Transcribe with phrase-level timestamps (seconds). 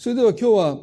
[0.00, 0.78] それでは今日は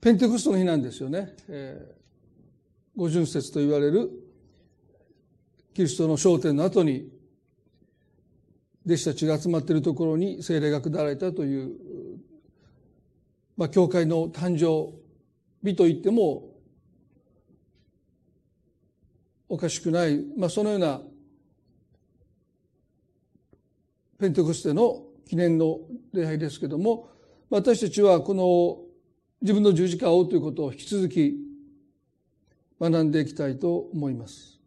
[0.00, 1.32] ペンテコストの日なんですよね。
[1.48, 1.94] えー、
[2.96, 4.10] 五巡節と言われる
[5.74, 7.08] キリストの焦点の後に
[8.84, 11.70] 弟子たちが集まっているところに聖霊が下られたという、
[13.56, 14.92] まあ、教会の誕生
[15.64, 16.50] 日と言っても
[19.48, 21.00] おかしくない、まあ、そのような
[24.18, 25.78] ペンテコステの記念の
[26.12, 27.08] 礼拝ですけども
[27.50, 28.78] 私たちはこの
[29.40, 31.36] 自分の十字架を追うということを引き続き
[32.80, 34.58] 学んでいきたいと思います。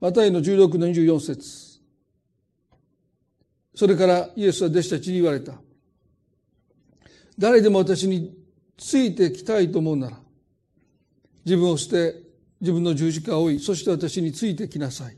[0.00, 1.80] マタイの16の24節
[3.74, 5.54] それからイエスは弟子たちに言われた。
[7.38, 8.36] 誰でも私に
[8.76, 10.18] ついてきたいと思うなら、
[11.44, 12.16] 自分を捨て、
[12.60, 15.16] 自分の十字架を追い、そして私についてきなさい。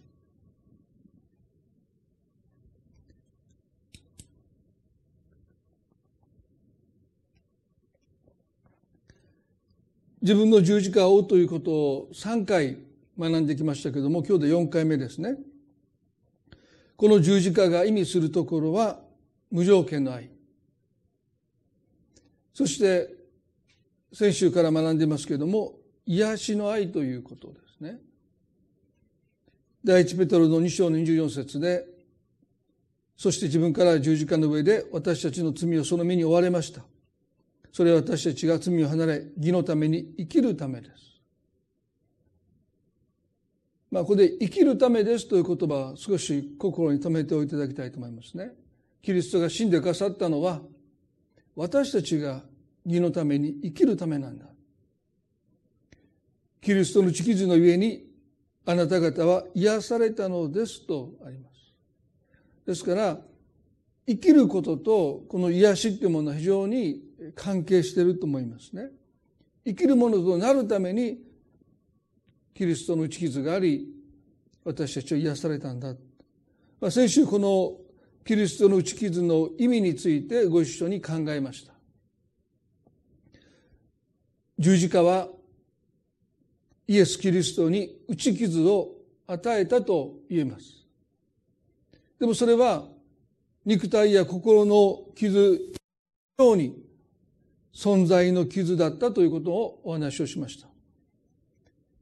[10.22, 12.76] 自分の十字架を追うということを3回
[13.18, 15.36] 学んできましたけども今日で4回目ですね。
[16.96, 19.00] この十字架が意味するところは
[19.50, 20.28] 無条件の愛。
[22.52, 23.08] そして
[24.12, 27.98] 先週から学んでますけれども癒しの愛ということですね。
[29.82, 31.86] 第一ペトロの2章の24節で
[33.16, 36.82] そして自分から十字架の上で私たちの罪をその身に追われました。
[37.72, 41.10] それは私たちが罪を離れ、義のために生きるためです。
[43.90, 48.52] まあ、ここで生きるためですという言葉は少し心に留めておいていただきたいと思いますね。
[49.02, 50.60] キリストが死んでくださったのは、
[51.56, 52.42] 私たちが
[52.86, 54.46] 義のために生きるためなんだ。
[56.60, 58.06] キリストの地傷のゆえに、
[58.66, 61.72] あなた方は癒されたのですとあります。
[62.66, 63.18] ですから、
[64.06, 67.02] 生きることとこの癒しっていうものは非常に
[67.34, 68.90] 関係していると思いますね。
[69.64, 71.18] 生きるものとなるために
[72.54, 73.88] キリストの打ち傷があり
[74.64, 75.94] 私たちは癒されたんだ。
[76.80, 77.76] まあ、先週この
[78.24, 81.72] キリストの打ち傷の意味についてご一緒に考えました。
[84.58, 85.28] 十字架は
[86.86, 88.92] イエス・キリストに打ち傷を
[89.26, 90.86] 与えたと言えます。
[92.18, 92.84] でもそれは
[93.64, 95.74] 肉体や心の傷
[96.38, 96.76] ように
[97.74, 100.68] 存在の傷だったということをお話をしました。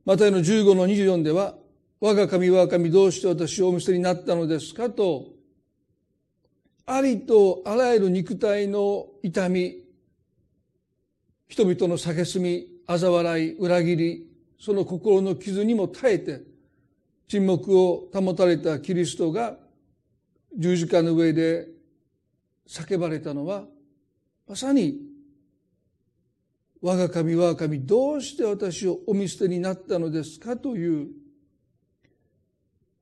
[0.04, 1.54] マタイの15の24では、
[2.00, 5.26] 我が神我が神どうして私をお見せになったのですかと、
[6.86, 9.84] ありとあらゆる肉体の痛み、
[11.48, 16.40] 人々の蔑み、嘲笑い、裏切り、その心の傷にも耐えて、
[17.28, 19.58] 沈黙を保たれたキリストが
[20.56, 21.68] 十字架の上で
[22.66, 23.64] 叫ばれたのは、
[24.48, 24.96] まさに
[26.80, 31.08] 我が神我が神どうして私をお見捨てになったのですかという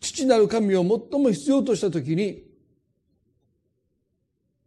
[0.01, 2.45] 父なる神を最も必要とした時に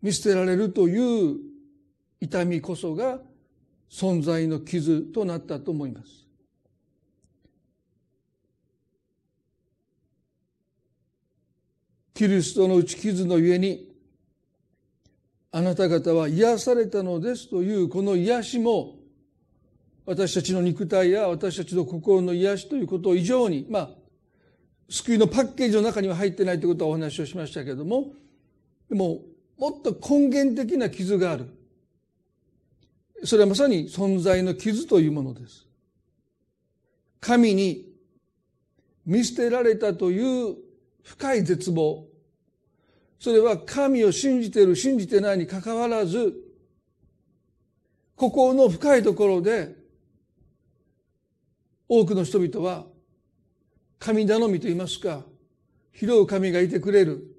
[0.02, 1.38] 見捨てられるという
[2.22, 3.20] 痛みこそが
[3.90, 6.28] 存在の傷となったと思います。
[12.14, 13.88] キリストの打ち傷のゆえに
[15.52, 18.99] あなた方は癒されたのですというこの癒しも
[20.10, 23.90] 私たちの肉体や私たちの心の癒しということ以上に、まあ、
[24.90, 28.14] 救いのパッケージの中には入ってないということはお話をしましたけれども、
[28.90, 29.20] でも、
[29.60, 31.46] もっと根源的な傷がある。
[33.24, 35.68] それはまさに存在の傷というものです。
[37.20, 37.86] 神に
[39.06, 40.56] 見捨てられたという
[41.04, 42.08] 深い絶望。
[43.20, 46.34] それは神を信じている、信じてないにかかわらず、
[48.16, 49.78] 心の深いところで
[51.90, 52.86] 多くの人々は
[53.98, 55.26] 神頼みと言いますか
[55.94, 57.36] 拾う神がいてくれる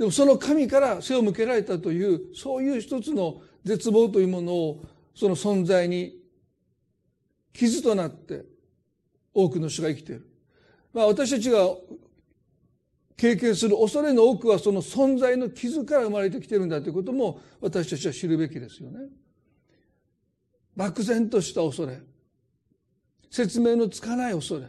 [0.00, 4.84] でもその神から背を向けられたというそういう一つの絶望というものを
[5.14, 6.18] その存在に
[7.52, 8.44] 傷となって
[9.34, 10.26] 多くの人が生きている。
[10.94, 11.68] まあ私たちが
[13.18, 19.00] 経験する恐れの多くはその存在の傷から生まれてきているんだということも私たちは知るべきですよね。
[20.74, 22.00] 漠然とした恐れ。
[23.30, 24.66] 説明のつかない恐れ。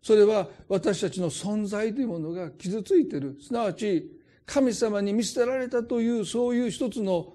[0.00, 3.36] それは私たちの存在というものが傷ついている。
[3.40, 4.10] すなわち
[4.46, 7.34] 神様に見捨てられたというそういう一つの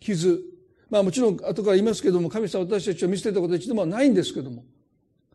[0.00, 0.40] 傷。
[0.88, 4.64] まあもちろん後から言いますけども神様私たちを見捨てたことは一度もないんですけども。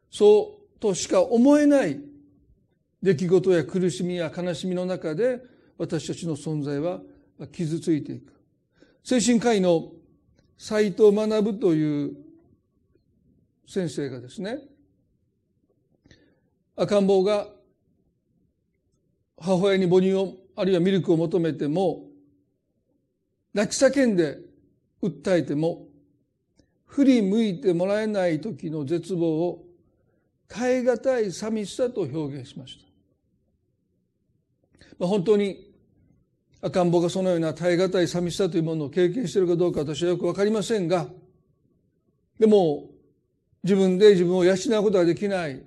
[0.09, 1.99] そうとしか思えない。
[3.01, 5.41] 出来事や苦しみや悲しみの中で
[5.77, 7.01] 私たちの存在は
[7.51, 8.33] 傷ついていく。
[9.03, 9.91] 精神科医の
[10.57, 12.22] 斎藤学という
[13.67, 14.59] 先生がですね、
[16.75, 17.47] 赤ん坊が
[19.39, 22.05] 母親に母乳を、あるいはミルクを求めても、
[23.53, 24.39] 泣き叫んで
[25.01, 25.87] 訴えても、
[26.85, 29.65] 振り向いてもらえない時の絶望を
[30.47, 32.83] 耐え難い寂しさと表現しました。
[34.99, 35.73] まあ、本当に
[36.61, 41.07] 赤ん坊がそのような耐え難い寂しさというものを経験しているかどうか私はよくわかりませんが、
[42.39, 42.92] でも
[43.63, 45.63] 自分で自分を養うことができない、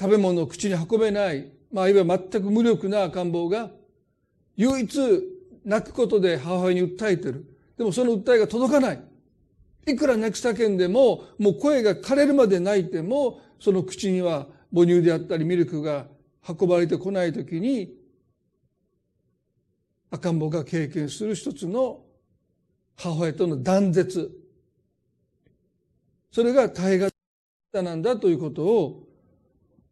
[0.00, 3.70] 食べ物を口に運べない、まあ、いわば全く無力な赤ん坊が
[4.56, 4.98] 唯一
[5.64, 7.44] 泣くことで母親に訴えてる。
[7.76, 9.02] でもその訴えが届かない。
[9.86, 16.06] いくら泣き叫んでも、もう声が枯れるまで泣いても、その口には母乳であったりミルクが
[16.48, 17.94] 運ばれてこないときに、
[20.10, 22.00] 赤ん坊が経験する一つの
[22.96, 24.30] 母親との断絶。
[26.30, 26.98] それが耐え
[27.72, 29.08] 方なんだということを、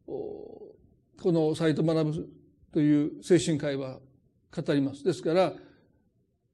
[0.06, 2.28] この斎藤学
[2.72, 3.98] という精神科医は
[4.54, 5.02] 語ります。
[5.02, 5.52] ですから、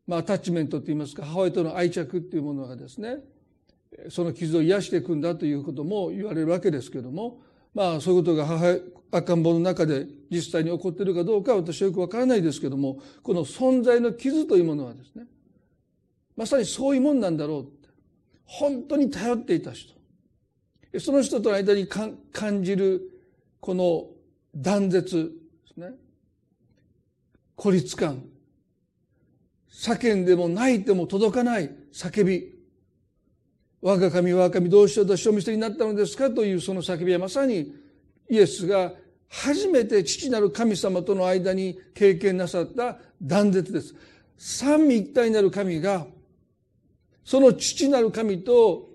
[0.07, 3.19] まあ、アタッチメントといいますか、母親との愛着っていうものがですね、
[4.09, 7.43] その傷を癒していくんだということも言われるわけですけども、
[7.75, 8.79] まあそういうことが母
[9.11, 15.27] 赤ん坊の中で実際に起こっているかどうかは私はよくわからないですけども、この存在の傷というものはですね、
[16.37, 17.82] まさにそういうもんなんだろう。
[18.45, 19.95] 本当に頼っていた人。
[21.01, 23.11] その人との間に感じる
[23.61, 24.09] この
[24.55, 25.33] 断絶
[25.67, 25.95] ですね。
[27.57, 28.25] 孤立感。
[29.73, 32.53] 叫んでも泣いても届かない叫び。
[33.81, 36.31] 我が神我が神どうしようとしお見せになったのですか？
[36.31, 37.75] というその叫びはまさに
[38.29, 38.93] イエスが
[39.29, 43.95] 初めて父なる神様との間に経験なさった断絶です。
[44.37, 46.07] 三位一体なる神が
[47.25, 48.91] その父なる神と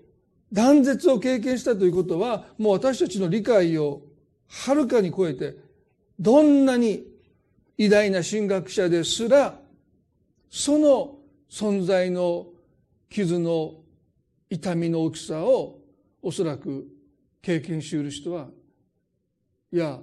[0.52, 4.02] 断絶を経験したということはもう私たちの理解を
[4.48, 5.56] はるかに超えて
[6.18, 7.04] どんなに
[7.76, 9.58] 偉大な神学者ですら
[10.50, 11.16] その
[11.50, 12.46] 存在の
[13.10, 13.74] 傷の
[14.50, 15.78] 痛みの大きさを
[16.22, 16.86] おそらく
[17.42, 18.48] 経験しうる人は
[19.72, 19.98] いや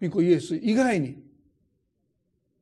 [0.00, 1.22] 御子イエス以外に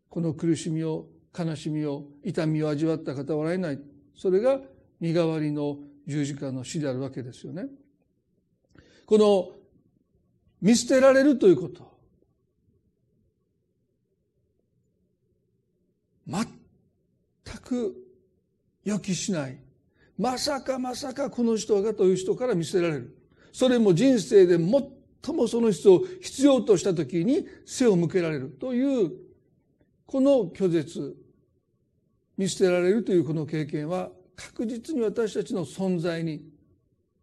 [0.09, 1.07] この苦しみを
[1.39, 3.81] 悲しみを痛みを味わった方はおられない。
[4.19, 4.61] それが
[4.99, 7.67] 身代わりの十字架の死であるわけですよね。
[9.07, 9.53] この
[10.61, 11.97] 見捨てられるということ。
[16.27, 16.45] 全
[17.63, 17.95] く
[18.85, 19.59] 予期しない。
[20.19, 23.17] まさかまさかこの人がという人から見せられる。
[23.53, 29.13] それも人生で最もその人を必要とした時に背を向けられるという、
[30.07, 31.17] この拒絶、
[32.39, 36.41] 見捨てられるというこの経験は確実に私たちの存在に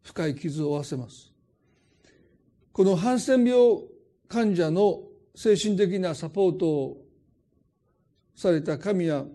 [0.03, 1.31] 深い傷を負わせます。
[2.73, 3.57] このハンセン病
[4.27, 5.01] 患者の
[5.33, 7.05] 精神的なサポートを
[8.35, 9.25] された神谷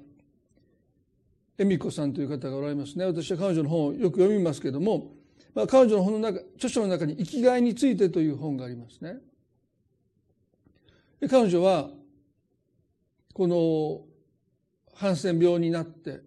[1.58, 3.06] 恵美子さんという方がおられますね。
[3.06, 5.12] 私は彼女の本をよく読みますけども、
[5.54, 9.16] まあ、彼女の本の中、著書の中に生きがいについてという本がありますね。
[11.28, 11.90] 彼女は、
[13.32, 14.09] この
[15.00, 16.21] ハンセン病になって、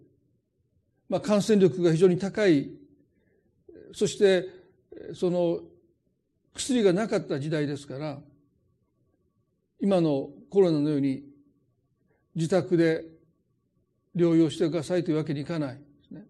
[1.08, 2.72] まあ、感染力が非常に高い、
[3.92, 4.48] そして
[5.14, 5.60] その
[6.54, 8.18] 薬がなかった時代ですから、
[9.80, 11.22] 今のコロナのように
[12.34, 13.04] 自宅で
[14.16, 16.24] 療養してくださいというわけにいかないですね。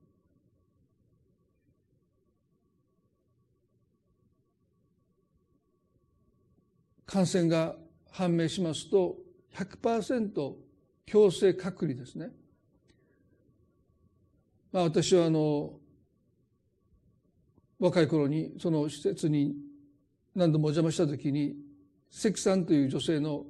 [7.07, 7.75] 感染が
[8.11, 9.17] 判明しますと
[9.55, 10.64] 100%
[11.07, 12.31] 強制隔離ですね。
[14.73, 15.79] まあ私はあの
[17.79, 19.55] 若い頃にその施設に
[20.35, 21.55] 何度もお邪魔した時に
[22.11, 23.45] 関さんという女性の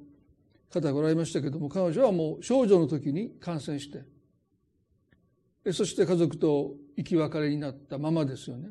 [0.69, 4.03] 方がおられましたけども彼女はもう少女の時に感染して
[5.73, 8.69] そして家族と生き別れになったままですよね。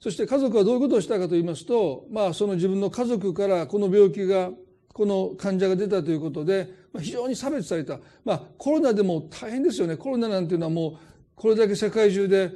[0.00, 4.50] そして家族はどういうことをしたかと言いますと、まあその自分の家族からこの病気が、
[4.94, 7.98] この患者が出たということで、非常に差別された。
[8.24, 9.96] まあコロナでも大変ですよね。
[9.96, 10.96] コロナなんていうのはもう
[11.34, 12.52] これだけ世界中で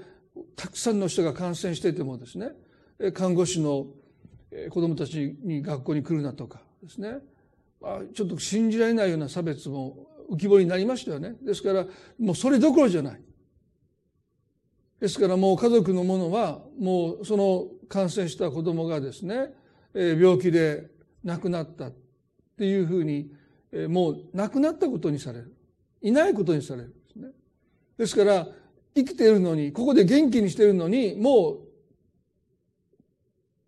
[0.54, 2.52] たくさんの人が感染しててもですね、
[3.12, 3.88] 看護師の
[4.70, 7.18] 子供たちに学校に来るなとかですね、
[7.80, 11.34] まあちょっと信じられないような差別も浮き彫りになりましたよね。
[11.42, 11.86] ですから、
[12.20, 13.20] もうそれどころじゃない。
[15.00, 19.54] ですからもう家族の者はもうその感染した子供がですね、
[19.92, 20.88] 病気で
[21.24, 21.90] 亡くなった
[22.58, 23.30] っていうふうに
[23.88, 25.54] もう亡くなったことにされる。
[26.02, 27.28] いないことにされるですね。
[27.96, 28.48] ですから、
[28.96, 31.58] 生きているのに、ここで元気にしているのに、もう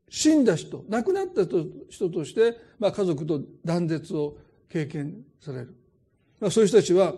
[0.09, 5.77] 死んだ人、亡くなった人として、まあ、家族と断絶を経験される。
[6.41, 7.15] まあ、そういう人たちは、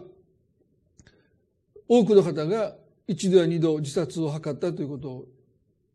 [1.88, 2.76] 多くの方が
[3.06, 5.26] 一度や二度自殺を図ったということを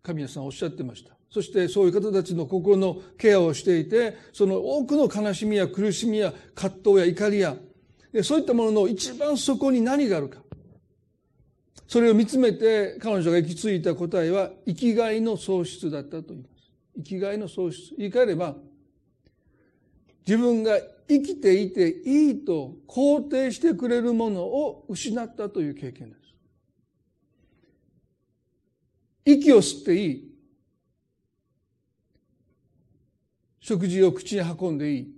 [0.02, 1.17] 神谷さんおっしゃってました。
[1.30, 7.56] そしてそういう方たちの心のケアをしていて、その多くの悲しみや苦しみや葛藤や怒りや、
[8.24, 10.40] そういったものの一番底に何があるか。
[11.88, 16.72] それを見つめて彼女が行き着いた答えは生きがいの喪失だったと言います。
[16.98, 17.96] 生きがいの喪失。
[17.98, 18.56] 言い換えれば、
[20.26, 26.22] 自分が生きていていいと肯定してくれるものを失ったという経験です。
[29.24, 30.27] 息を吸っていい。
[33.68, 35.14] 食事を口に運んでいい。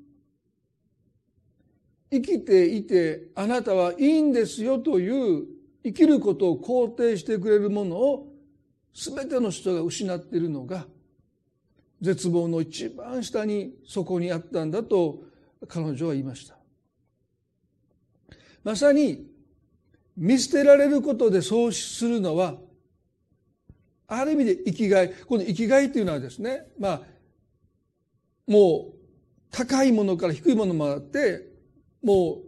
[2.09, 5.45] 生きていてあなたはいいんですよという
[5.83, 8.27] 生きることを肯定してくれるものを
[8.95, 10.87] 全ての人が失っているのが
[12.01, 15.19] 絶望の一番下にそこにあったんだと
[15.67, 16.57] 彼女は言いました。
[18.63, 19.27] まさに
[20.17, 22.55] 見捨てられることで喪失するのは
[24.07, 27.01] ある意味で生きがいこの生きがいというのはですねまあ
[28.49, 28.93] もう
[29.51, 31.47] 高いものから低いものもあって
[32.03, 32.43] もう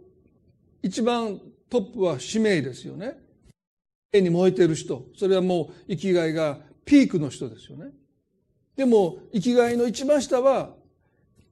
[0.82, 1.40] 一番
[1.70, 3.14] トップは使命ですよね。
[4.12, 7.92] 絵に燃えてる人それはもう生きがいがピークの人ですよね。
[8.76, 10.74] でも生きがいの一番下は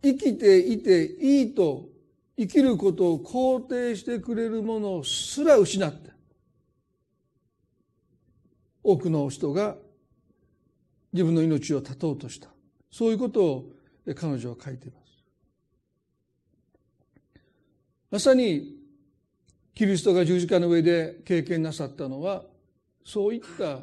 [0.02, 1.88] 生きていていいと
[2.36, 6.10] 生きることを肯定してくれるものすら失って
[8.82, 9.76] 多くの人が
[11.12, 12.48] 自分の命を絶とうとした
[12.90, 13.79] そういうことを
[14.14, 15.10] 彼女は書いています。
[18.10, 18.76] まさに
[19.74, 22.42] キリストが十字架の上で経験なさったのは
[23.04, 23.80] そういった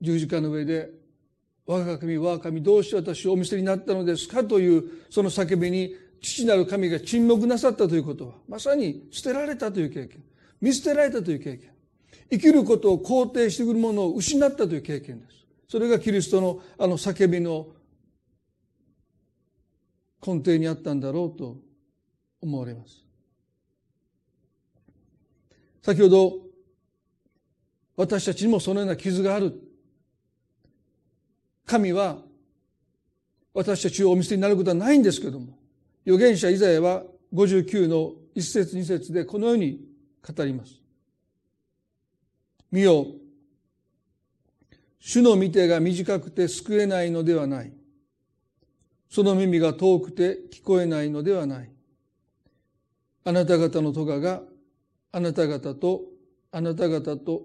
[0.00, 0.90] 十字架の上で
[1.66, 10.22] 我が神、我が神、どうして私をお見せになったのですかという、その叫びに、父なる神が沈黙なさったということは、まさに捨てられたという経験、
[10.60, 11.70] 見捨てられたという経験、
[12.30, 15.32] 生きることを肯定してくるものを失ったという経験です。
[15.68, 17.66] それがキリストのあの叫びの
[20.26, 21.56] 根底にあったんだろうと
[22.40, 23.04] 思われます。
[25.82, 26.32] 先ほど、
[27.96, 29.58] 私たちにもそのような傷がある
[31.64, 32.18] 神は
[33.54, 35.58] 私たちをお見せになることはないんですけども、
[36.04, 39.80] 預言者イザヤは59の一節二節でこのように
[40.22, 40.80] 語ります。
[42.70, 43.06] 見よ、
[44.98, 47.72] 主の見てが短くて救えないのではない。
[49.08, 51.70] その耳が遠くて聞こえないのではない。
[53.24, 54.42] あなた方の咎が
[55.12, 56.02] あなた方と
[56.52, 57.42] あなた方と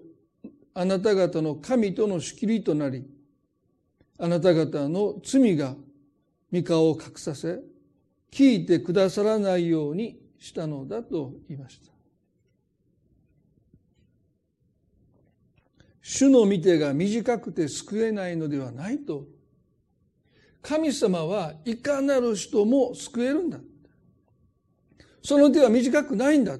[0.74, 3.04] あなた方の神との仕切りとなり、
[4.18, 5.74] あなた方の罪が
[6.52, 7.60] 御顔を隠させ、
[8.30, 11.92] 聞いてくださらないようにしたのだと言いました。
[16.00, 19.26] 主の見てが短くて救えないのではないと。
[20.62, 23.58] 神様はいかなる人も救えるんだ。
[25.22, 26.56] その手は短くないんだ。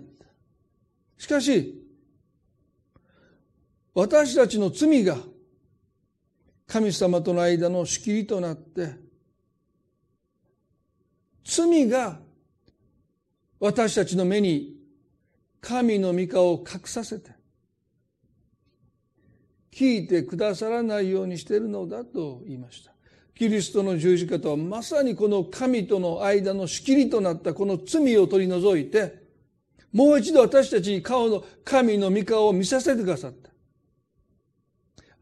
[1.17, 1.81] しかし、
[3.95, 5.19] 私たちの罪が
[6.67, 8.97] 神様との間の仕切りとなって、
[11.45, 12.19] 罪が
[13.61, 14.77] 私たちの目に
[15.61, 17.31] 神の御顔を隠させて、
[19.71, 22.92] 聞いてくださらないようにしているのだと言いました。
[23.35, 29.23] キリストの十字架とはまさにこの神との間の仕切りとなったこの罪を取り除いて、
[29.93, 33.51] もう一度私たちに顔の神の御顔を見させてくださった。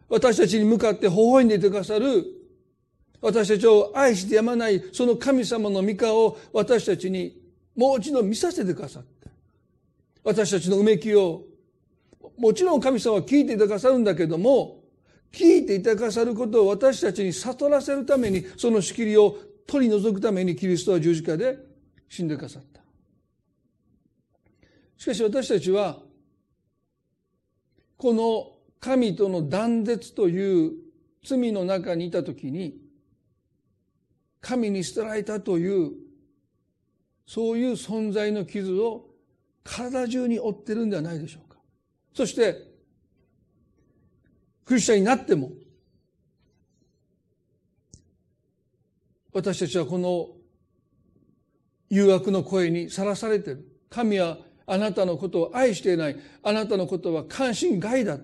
[0.09, 2.25] 私たちに向かって微笑んでいてくださる、
[3.21, 7.41] 私たちを愛してやまない、その神様の御顔を私たちに
[7.77, 9.29] もう一度見させてくださって、
[10.25, 11.45] 私たちのうめきを、
[12.37, 14.80] もちろん神様は聞いていてくださるんだけども、
[15.33, 21.59] 聞いていてくださることを私たちに悟らせるために、その仕切りを取り除くためにキリストは十字架で
[22.09, 22.81] 死んでくださった。
[24.97, 26.01] しかし私たちは、
[27.97, 30.73] この神との断絶という
[31.25, 32.79] 罪の中にいたときに、
[34.41, 35.93] 神に捨てられたという、
[37.27, 39.11] そういう存在の傷を
[39.63, 41.59] 体中に負ってるんではないでしょうか。
[42.13, 42.70] そして、
[44.71, 45.51] クリスチャンになっても、
[49.33, 50.29] 私たちはこの
[51.89, 53.67] 誘惑の声にさらされている。
[53.89, 56.17] 神はあなたのことを愛していない。
[56.45, 58.19] あなたのことは関心外だ。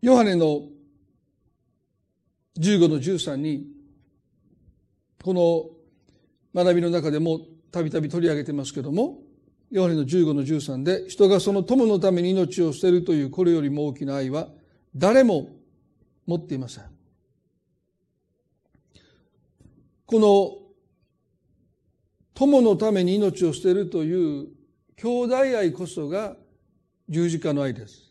[0.00, 0.62] ヨハネの
[2.58, 3.66] 15の13に、
[5.22, 5.34] こ
[6.54, 7.40] の学びの中でも
[7.72, 9.18] たびたび取り上げてますけども、
[9.70, 14.48] ヨハネの15の13で、人がその友のために命を捨てるというこれよりも大きな愛は
[14.94, 15.48] 誰も
[16.26, 16.84] 持っていません。
[20.06, 20.56] この
[22.34, 24.48] 友のために命を捨てるという
[24.96, 26.36] 兄弟愛こそが
[27.08, 28.07] 十字架の愛です。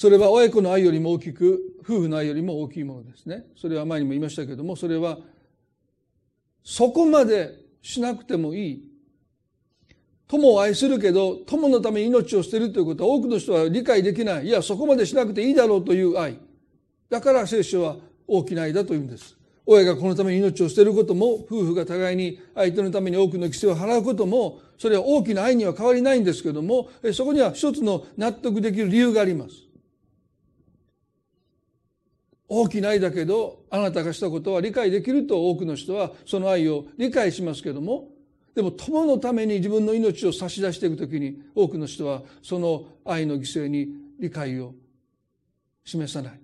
[0.00, 3.44] それは親子の愛よりも大きく、夫婦の愛よりも大きいものですね。
[3.54, 5.18] それは前にも言いましたけども、それは、
[6.64, 8.90] そこまでしなくてもいい。
[10.26, 14.46] 友を愛するけど、友のために命を捨てるということは多くの人は理解できない。
[14.46, 16.38] いや、そこまでしなくていいだろうという愛。
[17.10, 19.36] だから聖書は大きな愛だというんです。
[19.66, 29.69] 親がこのために命を捨てることも、夫婦が互いに相手のために多くの規制を払うことも、それは大きな愛には変わりないんですけども、そこには一つの納得できる理由があります。
[32.52, 38.08] 大きな愛だけどあなたがしたことは理解できると多くの人はその愛を理解しますけども
[38.56, 43.88] でも友のために自分の命を差し出していくときに多くの人はその愛の犠牲に
[44.18, 44.74] 理解を
[45.84, 46.40] 示さない。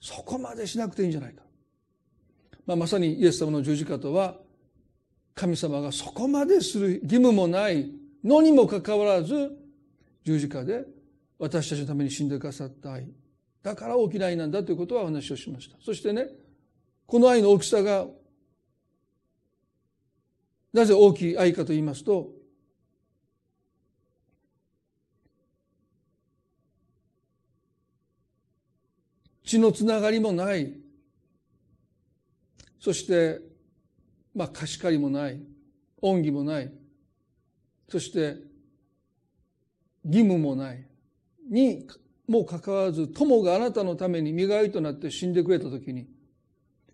[0.00, 1.42] そこまでしなくていいんじゃないか、
[2.66, 4.36] まあ、まさにイエス様の十字架とは
[5.34, 7.90] 神様がそこまでする義務もない
[8.22, 9.50] のにもかかわらず
[10.24, 10.84] 十字架で
[11.38, 13.06] 私たちのために死んでくださった愛。
[13.64, 15.76] だから大きな愛なんだということはお話をしました。
[15.80, 16.28] そしてね、
[17.06, 18.06] この愛の大きさが、
[20.70, 22.30] なぜ大きい愛かと言いますと、
[29.44, 30.74] 血のつながりもない、
[32.78, 33.40] そして、
[34.34, 35.40] まあ、貸し借りもない、
[36.02, 36.70] 恩義もない、
[37.88, 38.36] そして、
[40.04, 40.86] 義務もない、
[41.48, 41.86] に
[42.26, 46.06] もかかわらず友があなたのために身代わりとなって死んでくれた時に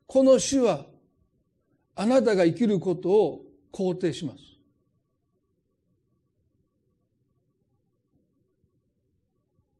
[0.07, 0.87] この死は
[1.95, 4.39] あなたが生きることを肯定します。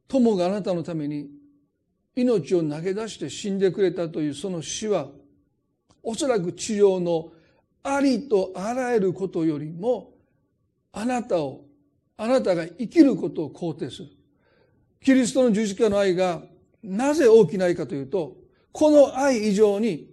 [0.07, 1.29] 友があなたのために
[2.17, 5.09] 命を投げ出して死んでくれたというその死は
[6.03, 7.33] おそらく地上の
[7.83, 10.13] ありとあらゆることよりも
[10.93, 11.65] あなたを
[12.17, 14.09] あなたが生きることを肯定する。
[15.03, 16.43] キリストの十字架の愛が
[16.83, 18.37] なぜ大きな愛かというと、
[18.73, 20.09] この愛以上に、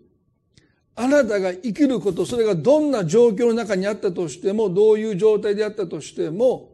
[0.96, 6.74] あなたが生きること、それがどんな状況の中にあったとしても、どういう状態であったとしても、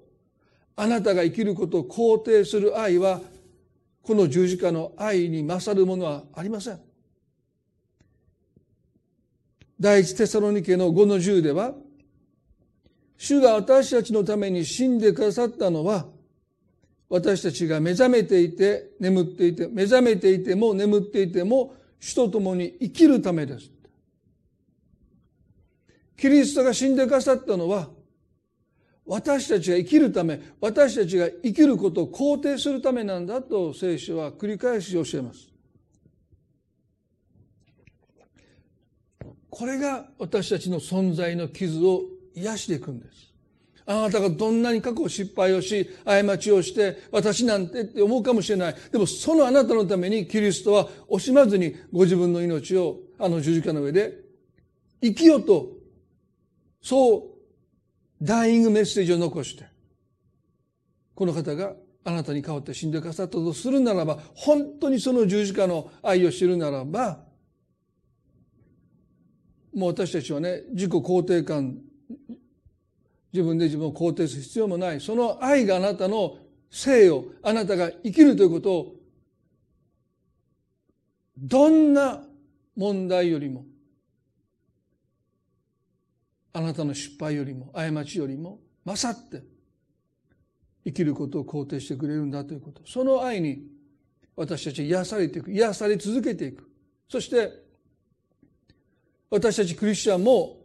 [0.76, 3.22] あなたが生きることを肯定する愛は、
[4.02, 6.80] この十字架の愛に勝るものはありません。
[9.80, 11.74] 第一テサロニケの5の10では、
[13.18, 16.06] 主が私たちのために死んでくださったのは、
[17.14, 23.70] 私たちが目覚めていて眠っていて目覚めていても眠っていても主と共に生きるためです。
[26.18, 27.88] キリストが死んでくださったのは
[29.06, 35.50] 私たちが生きるため私たちが生きることを肯定するためなんだと聖書は繰り返し教えます。
[39.52, 42.02] これが私たちの存在の傷を
[42.34, 43.33] 癒していくんです。
[43.86, 48.76] あなたがどんなに過去失敗をし、過ちをして、私なんてって思うかもしれない。
[48.92, 54.20] でもそのあなたのためにキリストは惜しまずにご自分の命をあの十字架の上で
[55.02, 55.68] 生きようと、
[56.82, 59.66] そうダイイングメッセージを残して、
[61.16, 61.74] この方が
[62.06, 67.20] あなたに代わって死んでくださったとするならば、本当にその十字架の愛を知るならば、
[69.74, 71.78] もう私たちはね、自己肯定感
[73.34, 75.02] 自分で自分を肯定する必要もない。
[75.02, 76.38] その愛があなたの
[76.70, 78.96] 生を、あなたが生きるということを、
[81.36, 82.24] どんな
[82.76, 83.66] 問題よりも、
[86.54, 89.42] あなたの失敗よりも、過ちよりも、勝って、
[90.86, 92.84] 生きることを肯定してくれるんだということ。
[92.86, 93.68] その愛に、
[94.36, 95.52] 私たち癒されていく。
[95.52, 96.70] 癒され続けていく。
[97.10, 97.52] そして、
[99.32, 100.63] 私たちクリスチャンも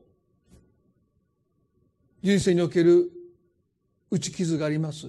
[2.23, 3.11] 人生における
[4.11, 5.09] 打ち傷があります。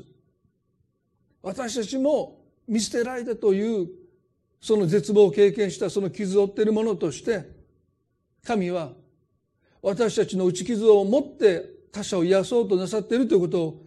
[1.42, 3.90] 私たちも見捨てられたという
[4.62, 7.50] その絶望を経験したその傷を負っているものとして
[8.44, 8.92] 神は
[9.82, 13.86] 私たちの打ち傷を持って他者を癒そうとなさっているということを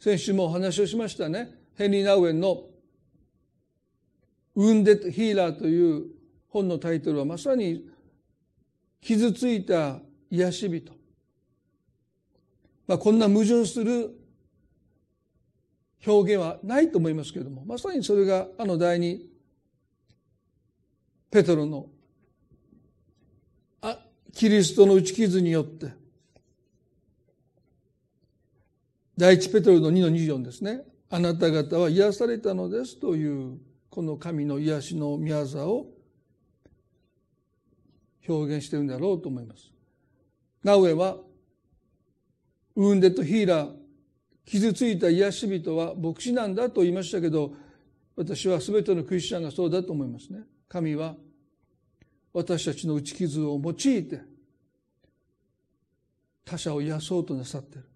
[0.00, 1.50] 先週もお話をしましたね。
[1.76, 2.64] ヘンリー・ナウエンの
[4.54, 6.06] ウンデッド・ヒーラーという
[6.48, 7.86] 本のタイトルはまさに
[9.02, 9.98] 傷ついた
[10.30, 10.95] 癒し人。
[12.86, 14.10] まあ、こんな矛盾する
[16.06, 19.28] 表現はないと思いますけれども、まさにそれがあの第二
[21.30, 21.86] ペトロの
[23.82, 23.98] あ
[24.32, 25.92] キリストの打ち傷によって
[29.18, 30.82] 第一ペトロの2の24ですね。
[31.08, 33.58] あなた方は癒されたのですという
[33.90, 35.86] この神の癒しの宮座を
[38.28, 39.72] 表現しているんだろうと思います。
[40.62, 41.16] ナウエは
[42.76, 43.72] ウンデッドヒーラー
[44.44, 47.52] 傷ついた癒し人は牧師なんだと言いましたけど
[48.14, 50.40] 私は全てのクリスチャンがそうだと思いますね。
[50.68, 51.16] 神は
[52.32, 54.20] 私たちの打ち傷を用いて
[56.44, 57.88] 他者を癒そうとなさっている。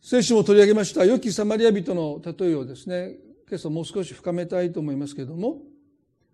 [0.00, 3.16] 聖書も取り上げました良きサマリア人の例えをですね、
[3.48, 5.62] 今朝もう少し深めたいと思いますけれども、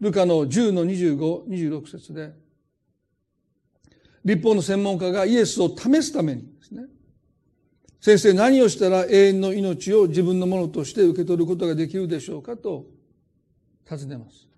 [0.00, 2.32] ルカの10の25、26節で、
[4.24, 6.84] 立法の専門家がイエスを試すためにですね、
[8.00, 12.86] 先生何をしたら永遠の命を自分のものとして受け取ることができるでしょうかと
[13.88, 14.48] 尋ねます。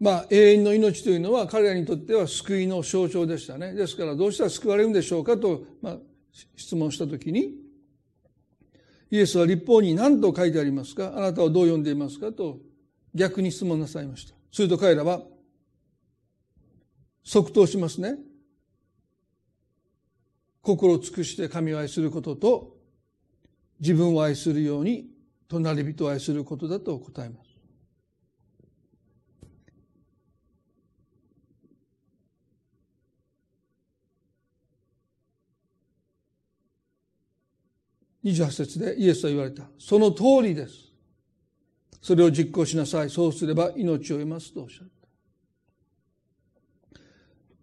[0.00, 3.74] まあ、永遠の命というのは彼らにとっては救いの象徴でしたね。
[3.74, 5.98] ですからどうしたら救われるんでしょうかと、まあ、
[6.56, 7.54] 質問したときに、
[9.10, 11.12] イエスは立法に何と書いてありますか？
[11.16, 12.32] あなたはどう読んでいますか？
[12.32, 12.58] と
[13.14, 14.34] 逆に質問なさいました。
[14.52, 15.22] すると彼らは
[17.24, 18.16] 即答しますね。
[20.62, 22.76] 心を尽くして神を愛することと
[23.80, 25.06] 自分を愛するように
[25.48, 27.49] 隣人を愛することだと答えます。
[38.24, 39.64] 28節でイエスは言われた。
[39.78, 40.90] その通りです。
[42.02, 43.10] それを実行しなさい。
[43.10, 44.90] そうすれば命を得ますとおっしゃった。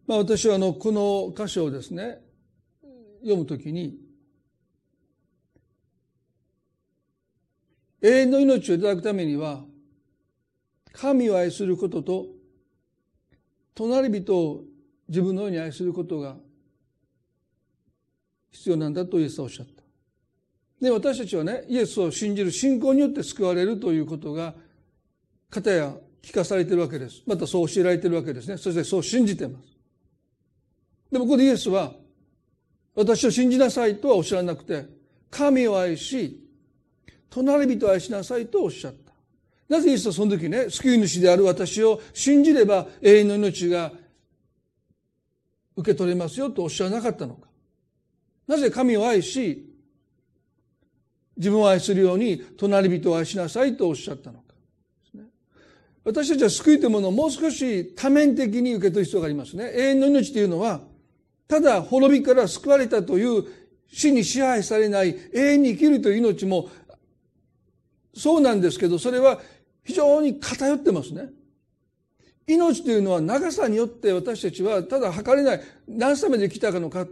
[0.07, 2.19] まあ私はあの、この箇所をですね、
[3.21, 3.99] 読むときに、
[8.01, 9.63] 永遠の命をいただくためには、
[10.93, 12.27] 神を愛することと、
[13.75, 14.63] 隣人を
[15.07, 16.37] 自分のように愛することが
[18.51, 19.86] 必要なんだとイエスはおっしゃった。
[20.81, 24.53] で、私たちはね、イエスを信じる信仰によって救われるということが、
[25.49, 27.23] 方や聞かされているわけです。
[27.25, 28.57] またそう教えられているわけですね。
[28.57, 29.77] そしてそう信じています。
[31.11, 31.93] でもここでイエスは、
[32.93, 34.85] 私を信じなさいとはおっしゃらなくて、
[35.29, 36.43] 神を愛し、
[37.29, 39.13] 隣人を愛しなさいとおっしゃった。
[39.69, 43.91] なぜイエスはその時ね、救い主である私を信じれば永遠の命が
[45.75, 47.47] 受け取れますよとおっしゃらなかったのか。
[48.47, 49.66] なぜ神を愛し、
[51.37, 54.47] 自分を愛するように隣人を愛しなさいとおっしゃったのか。
[56.03, 59.71] 私たちは救いというものをもう少し多面的に受け取る必要がありますね。
[59.75, 60.79] 永遠の命というのは、
[61.49, 63.43] ただ滅びから救われたという
[63.91, 66.69] 死に支配されない永遠に生きるという命も
[68.15, 69.41] そうなんですけど、それは
[69.83, 71.29] 非常に偏ってますね。
[72.47, 77.05] 命というのは長さによって私たちはただ測れない何歳まで生きたかのか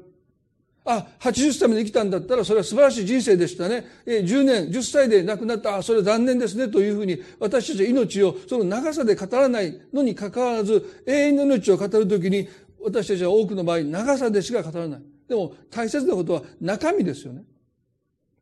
[0.86, 3.86] あ、80歳まで生きたんだったらそれは素晴らしい人生でしたね。
[4.06, 12.48] え10年、10歳で亡くなった、あ、それは残念ですねというふうに私たちは命をその長さで語らないのにかかわらず永遠の命を語るときに
[12.84, 15.02] 私たちは多くの場合長さでしか語らない。
[15.28, 17.44] でも大切なことは中身ですよね。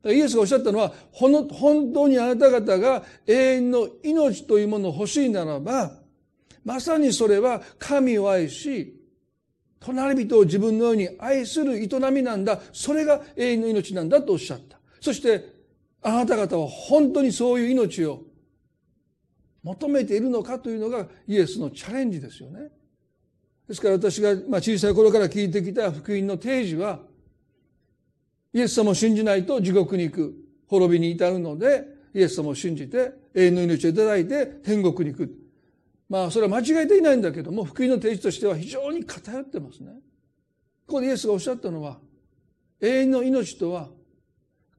[0.06, 1.48] イエスがおっしゃったのは、本
[1.94, 5.94] 当にあなた方が永遠の命というものを欲しいならば、
[6.66, 9.00] まさにそれは神を愛し、
[9.86, 12.60] 隣人を自分のように愛する営みなんだ。
[12.72, 14.80] それが永遠の命なんだとおっしゃった。
[15.02, 15.54] そして、
[16.02, 18.24] あなた方は本当にそういう命を
[19.63, 22.69] 求めているのかというのがイエスのチャレンジですよね。
[23.67, 27.00] ですから私が小さい頃から聞いてきた福音の提示は、
[28.54, 30.36] イエス様を信じないと地獄に行く、
[30.67, 35.43] 滅びに至るので、イエス様を信じて永遠の命をいただいて天国に行く。
[36.10, 39.92] まあそれは間違えていないんだけども福音の提示としては非常に偏ってますね。
[40.86, 42.00] ここでイエスがおっしゃったのは
[42.82, 43.89] 永遠の命とは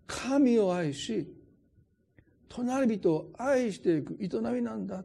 [0.06, 1.26] 神を愛し
[2.48, 5.02] 隣人を愛していく営みなんだ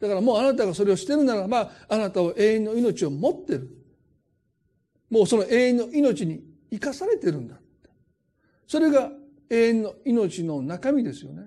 [0.00, 3.70] だからもうあなたがそれをしてるならばあなたは永遠の命を持ってる
[5.08, 6.42] もうその永遠の命に
[6.72, 7.54] 生かされてるんだ
[8.66, 9.12] それが
[9.50, 11.42] 永遠の命の中身ですよね。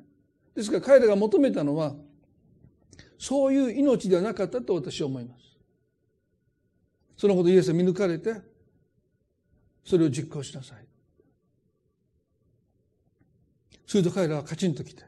[0.54, 1.96] ですから彼らが求めたのは、
[3.18, 5.42] そういう命ではなかったと私は思います。
[7.18, 8.36] そのことイエスは見抜かれて、
[9.84, 10.86] それを実行しなさい。
[13.88, 15.04] すると彼らはカチンと来て、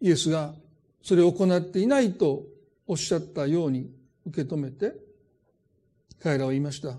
[0.00, 0.54] イエスが
[1.02, 2.44] それを行っていないと
[2.86, 3.90] おっしゃったように
[4.26, 4.94] 受け止めて、
[6.22, 6.98] 彼らは言いました。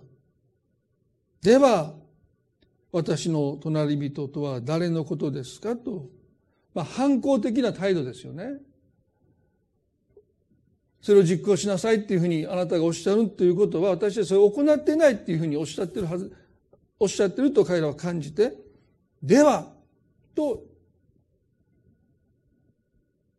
[1.41, 1.93] では、
[2.91, 6.08] 私の隣人とは誰のことですかと、
[6.74, 8.54] まあ、反抗的な態度ですよね。
[11.06, 16.36] それを実行しなさいっていうふうにあなたがおっしゃるということは、私はそれを行ってないっていうふうにおっしゃってるはず、
[16.98, 18.54] おっしゃってると彼らは感じて、
[19.22, 19.72] では、
[20.34, 20.63] と、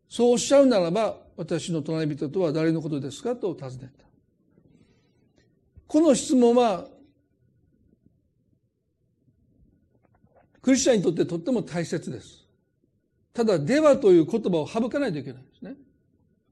[0.07, 4.05] そうおっしゃるならば、私の隣人とは誰のことですかと尋ねた。
[5.87, 6.87] この質問は、
[10.61, 12.45] クリスチャンにとってとっても大切です。
[13.33, 15.75] ただ、ではという言葉を省かないといけないんですね。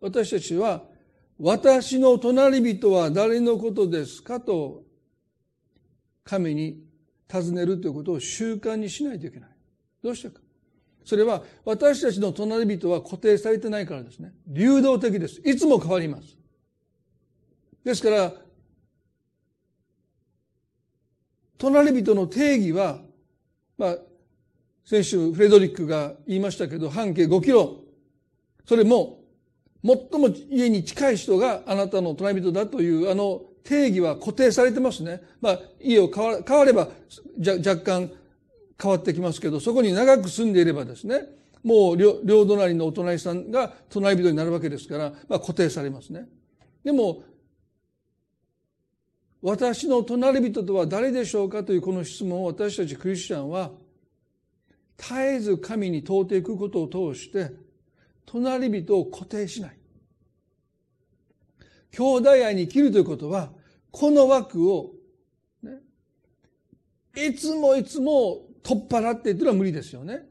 [0.02, 0.94] 私たちは、
[1.38, 4.40] 私の隣人は誰のことですか？
[4.40, 4.84] と、
[6.24, 6.82] 神に
[7.28, 9.50] 尋ねるということを習慣にしないといけない。
[10.02, 10.40] どうしてか。
[11.04, 14.34] それは私たちの隣人は固定されてないからですね。
[14.48, 15.42] 流動的です。
[15.46, 16.38] いつも変わります。
[17.84, 18.34] ですから、
[21.58, 23.02] 隣人の定義は、
[23.78, 23.98] まあ、
[24.84, 27.84] 先週フレドリックが言いましたけど、半径5キロ。
[28.68, 29.25] それも、
[29.86, 35.22] 最も家に近い人があなたの隣人だというあの定義は固定されてますね。
[35.42, 36.90] まあ、家を変わ変われば
[37.38, 38.12] 若干
[38.82, 41.22] 変わってきますけど、そこに長く住んでいればですね、
[41.64, 46.28] もう両隣のお隣さんが隣人になるわけですから、まあ、固定されますね。
[46.84, 47.24] でも、
[49.42, 53.72] 私の隣人とは誰でしょうかというこの質問を私たちクリスチャンは
[54.98, 57.52] 絶えず神に問うていくことを通して
[58.26, 59.78] 隣人を固定しない。
[61.92, 63.52] 兄弟愛に生きるということは
[63.92, 64.92] この枠を、
[65.64, 65.80] ね、
[67.16, 70.26] いつもいつも取っ払っていってのは無理ですよね。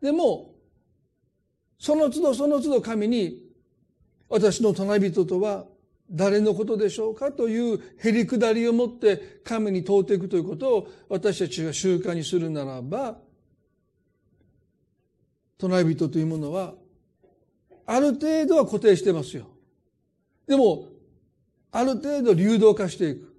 [0.00, 0.54] でも
[1.78, 3.42] その都度その都度神に
[4.28, 5.66] 私の隣人とは
[6.10, 13.18] 誰のことでしょうかというへりくだりを持って神に問うていくということを私たちが習慣にするならば
[15.58, 16.74] 隣人というものは
[17.86, 19.46] ある程度は固定してますよ。
[20.46, 20.88] でも
[21.70, 23.36] ある程度流動化していく。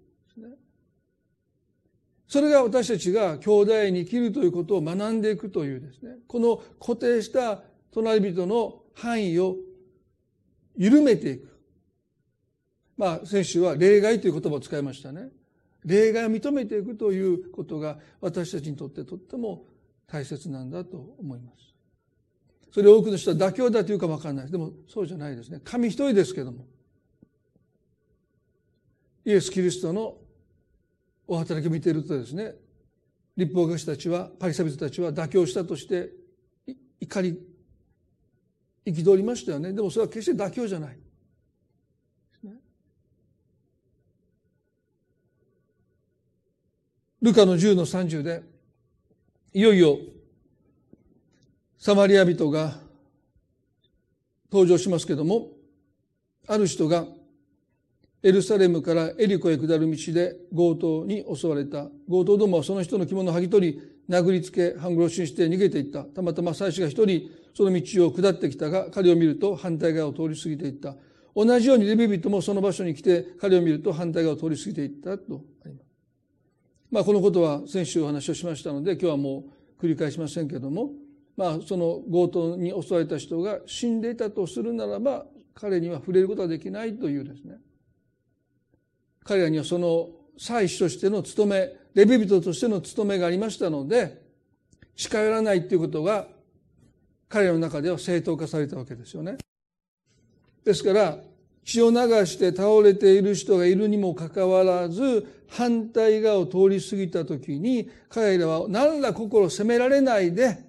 [2.28, 9.56] それが私たちが兄弟に生きるということを学んでいくというですね、この固定した隣人の範囲を
[10.76, 11.58] 緩めていく。
[12.98, 15.30] まあ、先週は例外という言葉を使いましたね。
[15.86, 19.66] 例外を認めていくということが私たちにとってとっても
[20.06, 21.77] 大切なんだと思います。
[22.78, 24.56] それ多くの人は妥協だというかわからないで。
[24.56, 25.60] もそうじゃないですね。
[25.64, 26.68] 神一人ですけども。
[29.26, 30.16] イエス・キリストの
[31.26, 32.54] お働きを見ているとですね、
[33.36, 36.12] 立法学者たちは、パリサビトたちは妥協したとして
[37.02, 37.40] 怒り、
[38.86, 39.74] 憤りましたよね。
[39.74, 41.00] でもそれは決して妥協じゃない。
[47.24, 48.44] ルカの10の30で、
[49.52, 49.98] いよいよ、
[51.80, 52.80] サマリア人が
[54.52, 55.50] 登場しますけども、
[56.48, 57.06] ある人が
[58.24, 61.88] エルサレムからエリコへ下る道で強盗に襲われた。
[62.10, 66.04] 強盗どもはその人の着物を剥ぎ取り、殴りつけ、半殺しにして逃げていった。
[66.04, 70.96] たまたま妻子が一人その道を下ってきたが、彼を見ると反対側を通り過ぎていった。
[71.36, 75.86] 同じようにレビ人もその場所に来て、彼を見ると反対側を通り過ぎていったとあります。
[76.90, 79.44] まあこのことは先週お話をしましたので、今日はも
[79.80, 80.92] う繰り返しませんけども、
[81.38, 87.58] まあその強盗に襲われた人が死んでいたとするならば、彼には触れることはできないというですね、
[89.24, 94.22] 彼らにはその祭司としての務め、レビ人としての務めがありましたので、
[94.96, 96.28] 近寄らないということが
[97.30, 99.38] 彼らの中では正当化されたわけですよね。
[100.64, 101.20] ですから、
[101.64, 110.67] 血を流して倒れている人がいるにもかかわらず、反対側を通り過ぎた時に、彼らは何ら心を責められないで、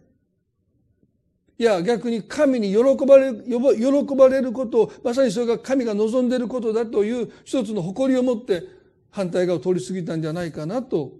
[1.58, 8.62] いや、逆に神に喜ばれる、喜ばれることを、まさにそれが神が望んでいることだという一つの誇りを持って
[9.10, 11.12] 反対側を通り過ぎたんじゃないかなと、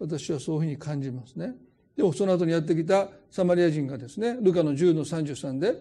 [0.00, 1.54] 私はそういうふうに感じますね。
[1.96, 5.74] でもその後にやってきたサマリア人がですね、ルカの10の33で、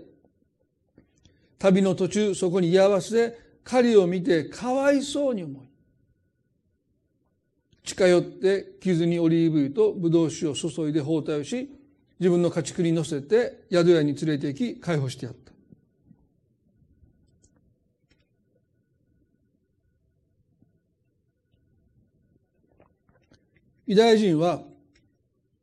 [1.57, 5.67] 旅の途中、そこに居合わせ、狩りを見てかわいそうに思い、
[7.83, 11.78] 近寄って傷にオリーブ油とブドウ酒を注いで包帯をし
[12.19, 15.53] 自分の家畜に乗せて宿屋に連れて行き解放してやった。
[23.87, 24.61] ユダヤ人は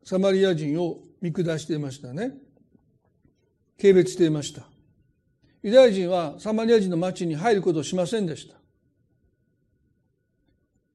[0.02, 2.32] サマリア人を見下していましたね。
[3.80, 4.62] 軽蔑していました。
[5.62, 8.56] ユダヤ人はサマリア人の町に入ることをしませんでした。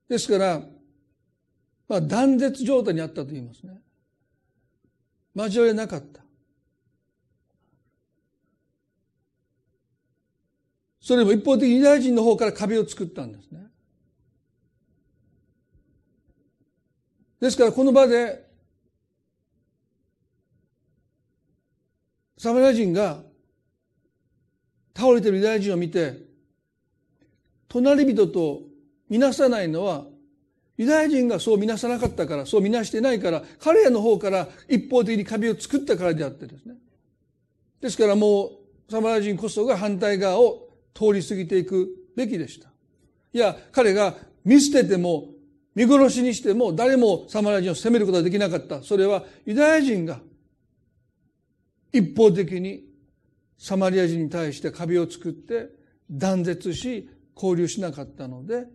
[0.10, 0.62] ですから、
[1.88, 3.80] まあ、断絶状態にあったと言いますね。
[5.36, 6.22] 交われなかった。
[11.00, 13.66] それも一方的にユダヤ人の方から壁を作ったんですね。
[17.40, 18.48] ですからこの場で
[22.38, 23.24] サマリア人が
[24.96, 26.18] 倒れているユダヤ人を見て
[27.68, 28.62] 隣人と
[29.10, 30.06] 見なさないのは
[30.82, 36.74] ユダヤ人がそう見なさなかったからそう見なしてないから彼らの方から一方的に壁を作ったからであってですね
[37.82, 42.70] ですからもうサマリア人こそが反対側を通り過ぎていくべきでした
[43.32, 45.26] いや彼が見捨てても
[45.76, 48.82] 見殺しにしても誰もサマリア人を責めることができなかった。
[48.82, 50.20] それはユダヤ人が
[51.94, 52.86] 一方的に
[53.58, 55.70] サマリア人に対して壁を作って
[56.10, 58.66] 断絶し交流しなかったので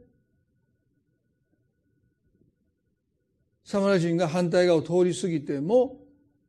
[3.66, 5.98] サマリア人が反対側を通り過ぎても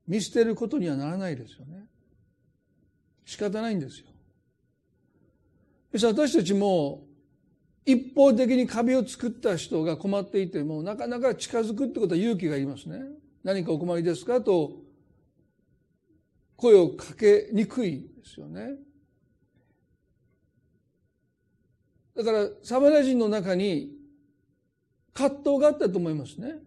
[0.08, 1.84] 見捨てることにはならないですよね。
[3.25, 4.06] 仕方ないんですよ。
[6.10, 7.08] 私たちも
[7.86, 13.01] 一方的に壁を作った人が困っていてもなかなか近づくってことは勇気がいりますね。
[13.43, 14.73] 何かお困りですかと
[16.56, 18.75] 声をかけにくいですよね。
[22.15, 23.91] だからサマリア人の中に
[25.13, 26.60] 葛藤があったと思いますね。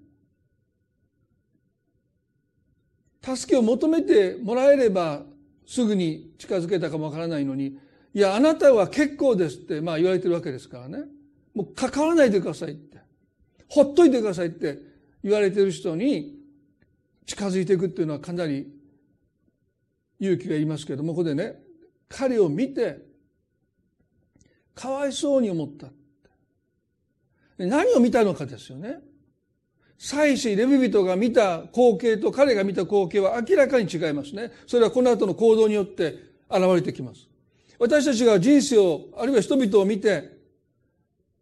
[3.22, 5.22] 助けを求めてもらえれば
[5.66, 7.78] すぐに近づけたかもわからないのに
[8.12, 11.04] いや、あなたは結構ですって、まあ言われてるわけですからね。
[11.54, 12.98] もう関わらないでくださいって。
[13.68, 14.78] ほっといてくださいって
[15.22, 16.36] 言われてる人に
[17.24, 18.66] 近づいていくっていうのはかなり
[20.18, 21.62] 勇気がいりますけども、ここでね、
[22.08, 22.98] 彼を見て、
[24.74, 25.88] かわいそうに思った。
[27.58, 28.98] 何を見たのかですよね。
[30.02, 34.50] 祭司レビ人が見た光景と彼が見た光景は明らかに違いますね。
[34.66, 36.16] それはこの後の行動によって
[36.48, 37.28] 現れてきます。
[37.78, 40.38] 私たちが人生を、あるいは人々を見て、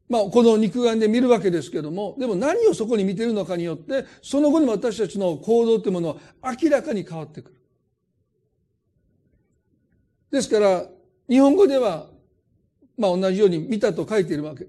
[0.08, 6.16] まあ、この肉眼で見るわけですけども、でも何をそこに見てるのかによって、その後に私たちの行動というものは
[6.60, 7.56] 明らかに変わってくる。
[10.32, 10.84] ですから、
[11.28, 12.08] 日本語では、
[12.96, 14.66] まあ同じように見たと書いているわけ、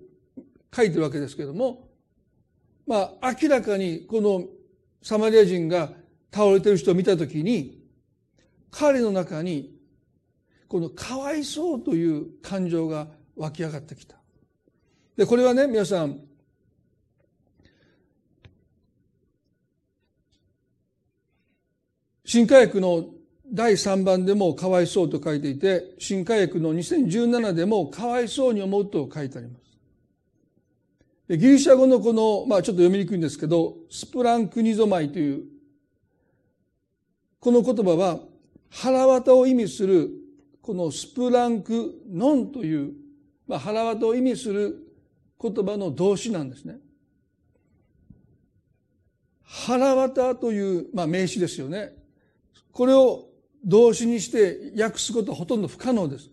[0.75, 1.88] 書いてるわけですけども、
[2.89, 4.45] まあ明らかにこの
[5.03, 5.91] サマリア人が
[6.33, 7.83] 倒れている人を見たときに、
[8.71, 9.77] 彼の中に
[10.67, 14.15] このかわいそうという感情が湧き上がってきた。
[15.15, 16.19] で、これはね、皆さん、
[22.25, 23.05] 新科学の
[23.51, 29.68] 第3番でもかわいそうと書いていて、新科学の2017でもかわいそうに思うと書いてあります。
[31.37, 35.43] ギリシャ語のこの、まあちょっと読みにくいんですけど、スプランクニゾマイという、
[37.39, 38.19] この言葉は
[38.69, 40.09] 腹渡を意味する
[40.61, 42.93] このスプランクノンという、
[43.47, 44.87] まあ、腹渡を意味する
[45.41, 46.77] 言葉の動詞なんですね。
[49.43, 51.93] 腹渡という、まあ、名詞ですよね。
[52.71, 53.29] これを
[53.63, 56.29] 動詞にして訳すことはほとんど不可能です。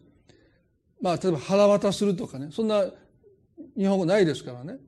[1.01, 2.49] まあ、例えば腹渡するとかね。
[2.51, 2.85] そんな
[3.77, 4.79] 日本語ないですからね。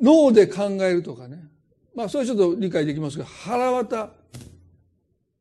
[0.00, 1.44] 脳で考えるとかね。
[1.94, 4.10] まあそれちょっと理解できますが腹渡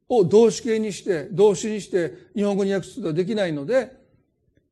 [0.09, 4.01] を動詞形にして動詞にして日本語に訳すことはできないので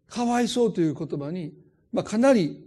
[0.09, 1.53] かわいそうという言葉に、
[1.93, 2.65] まあ、かなり、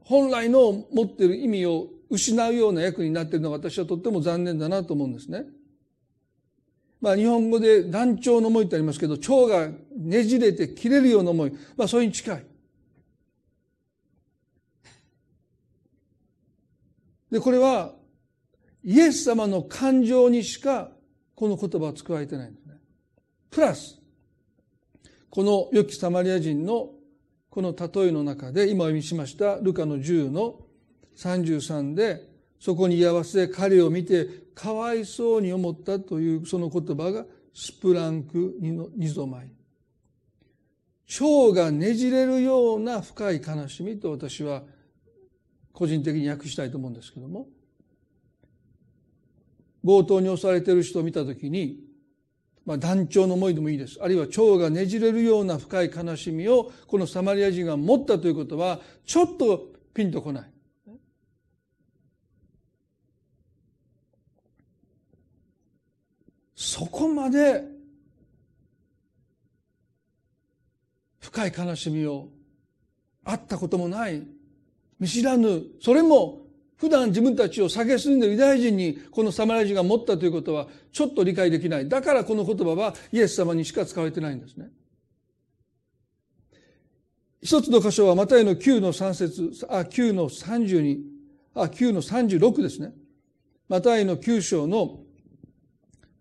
[0.00, 5.44] 本来の持っている意味を失うような訳になっているのが私はとっても残念だなと思うんですね。
[7.04, 12.46] まあ日本語で断腸の思いってありますけど、腸がねじれて切れるような思い、まあそれに近い。
[17.30, 17.92] で、これは、
[18.82, 20.92] イエス様の感情にしか
[21.34, 22.76] この言葉は使われてないんですね。
[23.50, 24.00] プラス、
[25.28, 26.88] この良きサマリア人の
[27.50, 30.58] この例えの中で、今お読みしましたルカの10の
[31.18, 32.22] 33で、
[32.58, 39.50] そこに居合わせ彼を見てかわいそうに思ったというその言葉がスプランクニゾマイ。
[41.06, 44.62] 蝶がねじれるような深い悲しみと私は
[45.72, 47.46] 個人的に訳したいと思うんですけども
[49.84, 51.78] 強盗に襲われている人を見たときに、
[52.64, 53.98] まあ、団長の思いでもいいです。
[54.00, 60.53] あるいは蝶がねじれるような深い悲しみをこのサマリア人が持ったということは、ちょっとピンとこない。
[66.54, 67.64] そこまで
[71.20, 72.28] 深い悲しみを
[73.24, 74.22] あったこともない
[75.00, 76.44] 見知らぬそれも
[76.76, 81.88] 普段自分たちを蔑んでいるユダヤ人にこのサマリア人が持ったということはちょっと理解できない。
[81.88, 84.70] だからこの言葉はイエス様にしか使われてないんですね。
[87.42, 91.00] 一つの箇所はマタイの9の3節あ、9の32、
[91.54, 92.92] あ、9の36ですね。
[93.68, 95.03] マタイの9章の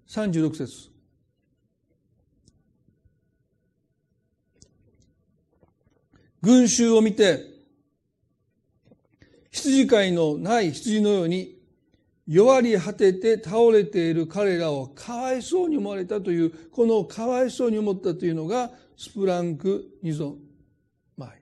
[0.07, 0.89] 36節
[6.41, 7.53] 群衆を見て
[9.51, 11.55] 羊飼いのない羊のように
[12.27, 20.35] 弱り果てて倒れている彼らをかわいそうに思われたという、このかわいそうに思ったというのがスプランク二ゾ
[21.17, 21.41] 前。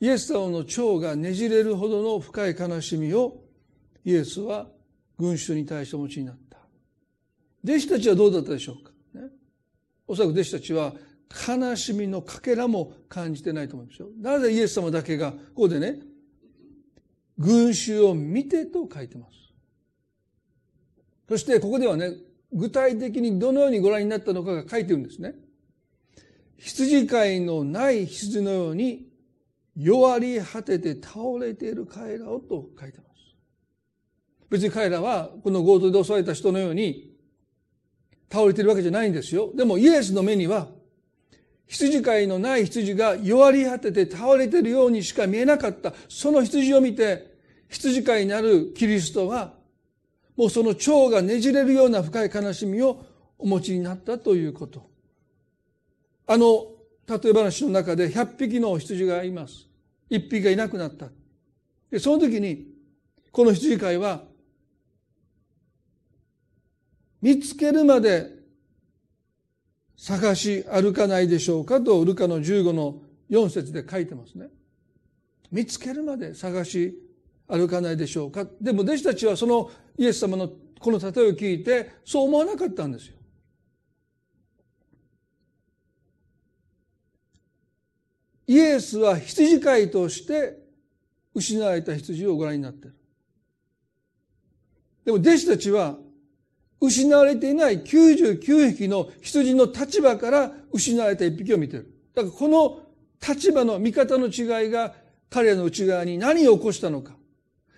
[0.00, 3.42] イエス様の腸がねじれるほどの深い悲しみを
[4.04, 4.68] イエスは
[5.18, 6.58] 群衆に対してお持ちになった。
[7.64, 9.28] 弟子たちはどうだったでしょうか、ね、
[10.06, 10.94] おそらく弟子たちは
[11.48, 14.08] 悲しみのかけらも感じてないと思いますよ。
[14.20, 16.00] なぜイエス様だけが、ここでね、
[17.38, 19.32] 群衆を見てと書いてます。
[21.28, 22.12] そしてここではね、
[22.52, 25.34] 具体的にどのようにご覧になったのかが書いてるんですね。
[26.58, 29.08] 羊飼いのない羊のように
[29.76, 33.36] 弱り果てて倒れている彼らをと書いてます。
[34.48, 37.15] 別に彼らはこの強盗で襲われた人のように
[38.30, 39.50] 倒れているわけじゃないんですよ。
[39.54, 40.68] でもイエスの目には
[41.66, 45.92] 羊飼いのない羊が弱り果てて倒れているようにしか見えなかった。
[46.08, 47.34] その羊を見て、
[47.68, 49.54] 羊飼いになるキリストは、
[50.36, 53.04] もうその腸がねじれるような深い悲しみを
[53.38, 54.88] お持ちになったということ。
[56.28, 56.66] あの、
[57.08, 59.66] 例え話の中で100匹の羊がいます。
[60.10, 61.08] 1匹がいなくなった。
[61.90, 62.68] で、その時に、
[63.32, 64.22] この羊飼いは、
[67.26, 68.30] 見つけるまで
[69.96, 74.46] 探し歩かないでしょうかとルカの15の4節で書いてますね。
[75.50, 76.96] 見つけるまで探し
[77.48, 78.46] 歩かないでしょうか。
[78.60, 80.48] でも弟子たちはそのイエス様の
[80.78, 83.16] この例えを聞いてそう思わなかったんですよ。
[88.46, 90.60] イエスは羊飼いとして
[91.34, 92.96] 失われた羊をご覧になっている。
[95.06, 96.05] でも弟子たちは
[96.80, 101.92] 失われていない99匹の羊の立場から失われた1匹を見ている。
[102.14, 102.80] だからこの
[103.26, 104.94] 立場の見方の違いが
[105.30, 107.12] 彼らの内側に何を起こしたのか。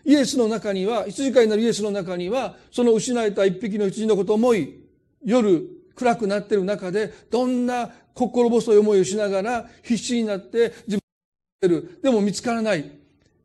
[0.04, 4.80] イエスの中には、羊飼いになるイエスの中には、その失われた一匹の羊のことを思い、
[5.22, 10.98] 夜暗くなっている中で、どんな心細い思いをしながら必死になって自
[11.60, 12.00] 分る。
[12.02, 12.90] でも見つからない。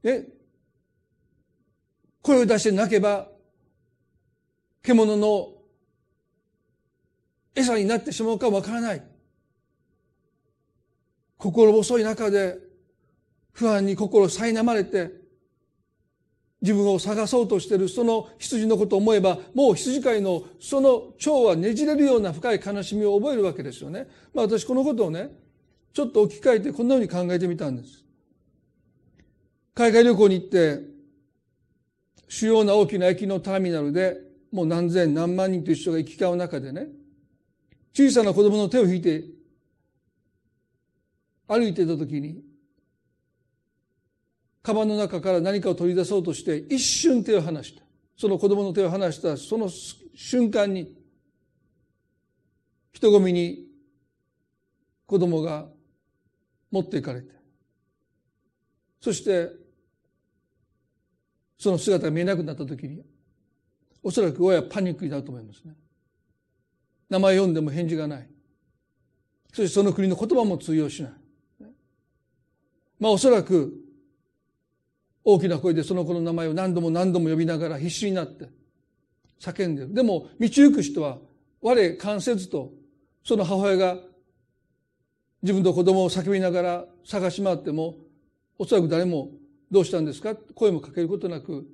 [0.03, 0.27] え？
[2.21, 3.27] 声を出して泣けば
[4.83, 5.49] 獣の
[7.55, 9.03] 餌になってしまうかわからない。
[11.37, 12.57] 心細い中で
[13.51, 15.11] 不安に心苛まれて
[16.61, 24.07] 自分を探そうとしているその羊のことを思えばもう羊飼いのその腸はねじれるような深い悲しみを覚えるわけですよね。
[24.33, 25.31] まあ私このことをね
[25.93, 28.03] ちょっと置き換えてこんなふうに考えてみたんです。
[29.75, 30.79] 海外旅行に行って
[32.29, 36.87] 主要な大きな駅のターミナルでもう何千何万人という人が行き交う中でね、
[37.91, 39.23] 小さな子供の手を引いて
[41.47, 42.43] 歩いていた時に、
[44.61, 47.81] カバンの中から何かを取り出そうとして一瞬手を離した。
[48.15, 49.67] その子供の手を離したその
[50.13, 50.95] 瞬間に、
[52.91, 53.65] 人混みに
[55.07, 55.65] 子供が
[56.69, 57.33] 持っていかれて、
[59.01, 59.49] そして
[61.57, 63.03] その姿が見えなくなった時に、
[64.03, 65.73] おそらく親はパニックになると思いますね。
[67.09, 68.27] 名前読んでも返事がない。
[69.49, 71.11] そしてその国の言葉も通用しない。
[72.99, 73.73] まあおそらく
[75.23, 78.49] 大きな声でその子の名前を何度も何度も呼びながら必死になって
[79.39, 79.93] 叫んでる。
[79.93, 81.17] でも道行く人は
[81.61, 82.73] 我関せずと
[83.23, 83.97] その母親が
[85.41, 87.95] 自分の子供を叫びながら探し回っても
[88.57, 89.31] おそらく誰も
[89.71, 90.35] どうしたんですか？
[90.55, 91.65] 声もかけることなく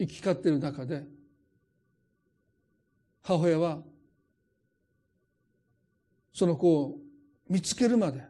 [0.00, 1.04] 行き交っている中で
[3.22, 3.78] 母親は
[6.32, 6.98] その子を
[7.50, 8.22] 見つけるまで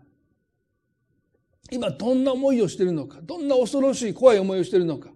[1.70, 5.10] 今どんな思いをしているのかどんな恐ろしい怖い思いをしているのか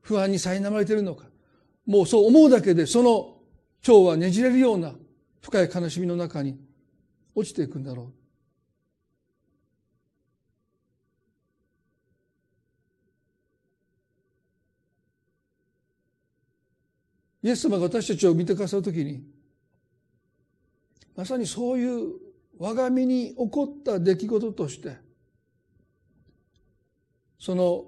[0.00, 1.24] 不安に苛まれているのか
[1.86, 3.38] もうそう思うだけでその
[3.82, 4.92] 蝶はねじれるような
[5.42, 6.56] 深い悲しみの中に
[7.34, 8.25] 落ちていくんだろう。
[17.46, 19.22] イエス様が私たちを見てくださるときに
[21.14, 22.14] まさにそういう
[22.58, 24.96] 我が身に起こった出来事として
[27.38, 27.84] その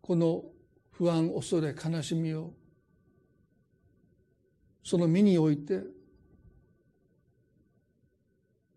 [0.00, 0.42] この
[0.90, 2.52] 不安恐れ悲しみを
[4.82, 5.82] その身において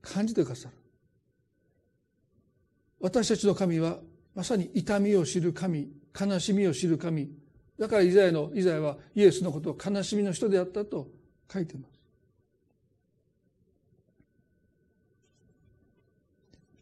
[0.03, 0.75] 感じてくださる。
[2.99, 3.97] 私たちの神は
[4.35, 7.40] まさに痛みを知る神悲しみを知る神
[7.81, 11.07] だからイザヤのイザヤはイエスのことを悲しみの人であったと
[11.51, 11.99] 書いてます。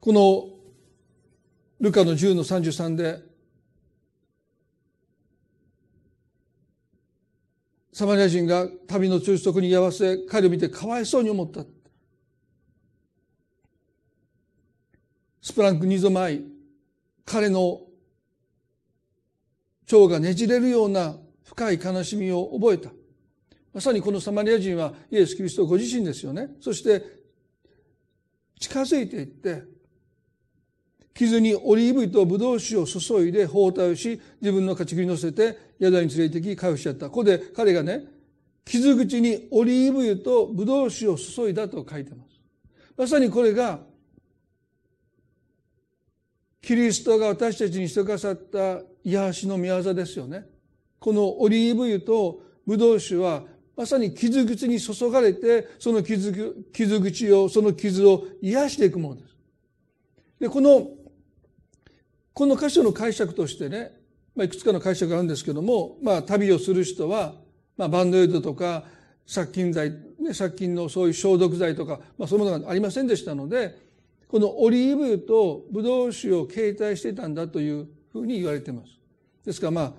[0.01, 0.49] この
[1.79, 3.21] ルカの10の33で
[7.93, 11.63] サマリア人が旅の中足に居合わせ彼を見てかわいそうに思った
[15.41, 16.41] スプランク二度前
[17.23, 17.88] 彼の
[19.91, 22.91] 腸がねじれるような深い悲しみを覚えた。
[23.73, 26.49] まさにこのサマリア人はイエス・キリストご自身ですよね。
[26.59, 27.03] そして
[28.59, 29.63] 近づいていって、
[31.13, 37.07] 傷にオリーブ油とブドウ酒を注いで包帯をし、自分の勝ち切り乗せて宿に連れてき、回復しちゃった。
[37.07, 38.05] ここで彼がね、
[38.65, 42.39] 傷口にオリーブ油とブドウ酒を注いだと書いてます。
[42.95, 43.79] まさにこれが
[46.61, 50.45] キリストが私たちにしてくださった癒しの御業ですよね。
[50.99, 53.43] このオリーブ油とブドウ酒は
[53.79, 59.35] まさに傷口に注がれて、その傷傷口を、その傷を癒していくものです。
[60.39, 60.89] で、この、
[62.33, 63.97] この箇所の解釈としてね、
[64.35, 67.35] まあ、いくつかの解釈があるんですけども、まあ、旅をする人は、
[67.77, 68.83] まあ、バンドエイドとか、
[69.25, 73.77] 殺菌剤、ね、殺菌のそういう消毒剤とか、まあ、そういうものがありませんでしたので、
[74.27, 78.98] このオリーブ油とブドウ酒を携帯していたんだというふうに言われています。
[79.45, 79.93] ですからまあ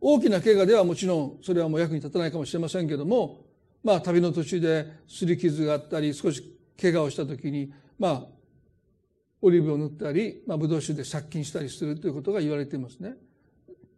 [0.00, 3.44] 大きな怪我ではもちろんそれはもう役に立たないかもしれませんけども
[3.82, 6.42] まあ旅の途中ですり傷があったり少し
[6.80, 8.26] 怪我をした時にまあ
[9.42, 13.14] オリーブを塗ったり、まあ、ブドウ酒で殺菌したりするということが言われていますね。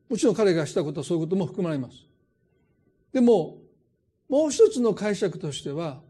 [0.09, 2.07] もちろん彼がしたことはそういうことも含まれます。
[3.13, 3.59] でも
[4.29, 6.01] もう一つの解釈としては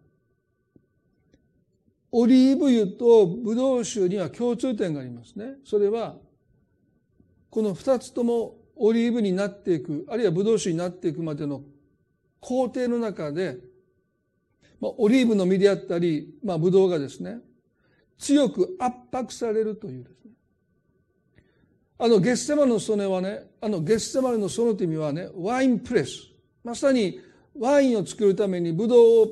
[2.10, 5.56] オリーブ油とブドウ酒には共通点がありますね。
[5.64, 6.16] それは、
[7.50, 11.62] この二つともオリーブになっていく、あるいはブドウ酒になっていくまでの
[12.40, 13.56] 工程の中で、
[14.80, 17.38] まあ、オリーブの実であったり、まあ、ブドウがですね、
[18.18, 20.32] 強く圧迫されるというですね。
[21.98, 26.28] あの、ゲッセマの曽根はね、あの、ゲッセマの園という意味はね、ワインプレス。
[26.62, 27.20] まさに
[27.58, 29.28] ワインを作るためにブドウを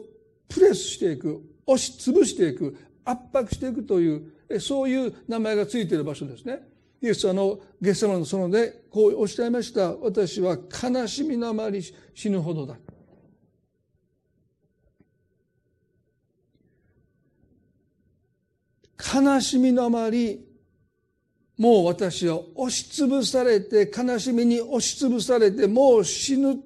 [0.49, 6.61] プレスしていく、押し潰していく、圧迫していくという、そういう名前がついている場所ですね。
[7.07, 9.95] イエスはあの、ゲッセマの園でこうおっしゃいました。
[9.95, 11.81] 私は悲しみのあまり
[12.15, 12.77] 死ぬほどだ。
[18.99, 20.45] 悲しみのあまり、
[21.57, 26.57] もう私は押しつぶされて、悲しみに押しつぶされて、もう死ぬ、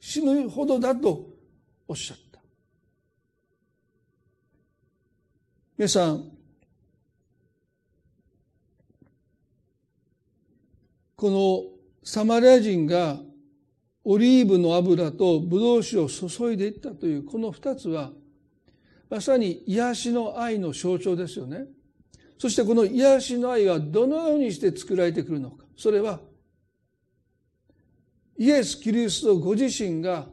[0.00, 1.28] 死ぬほどだと
[1.86, 2.40] おっしゃった。
[5.78, 6.35] 皆さん、
[11.16, 11.64] この
[12.04, 13.18] サマリア人が
[14.04, 18.12] オリーブの油とブドウ酒を注いでいったというこの二つは
[19.08, 21.64] まさに癒しの愛の象徴ですよね。
[22.38, 25.64] そしてこの癒しの愛はどのようにして作られてくるのか。
[25.76, 26.20] それは
[28.38, 30.26] イエス・キリストご自身が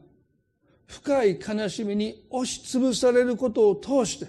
[0.85, 4.27] 深い悲しみに押しつぶされることを通して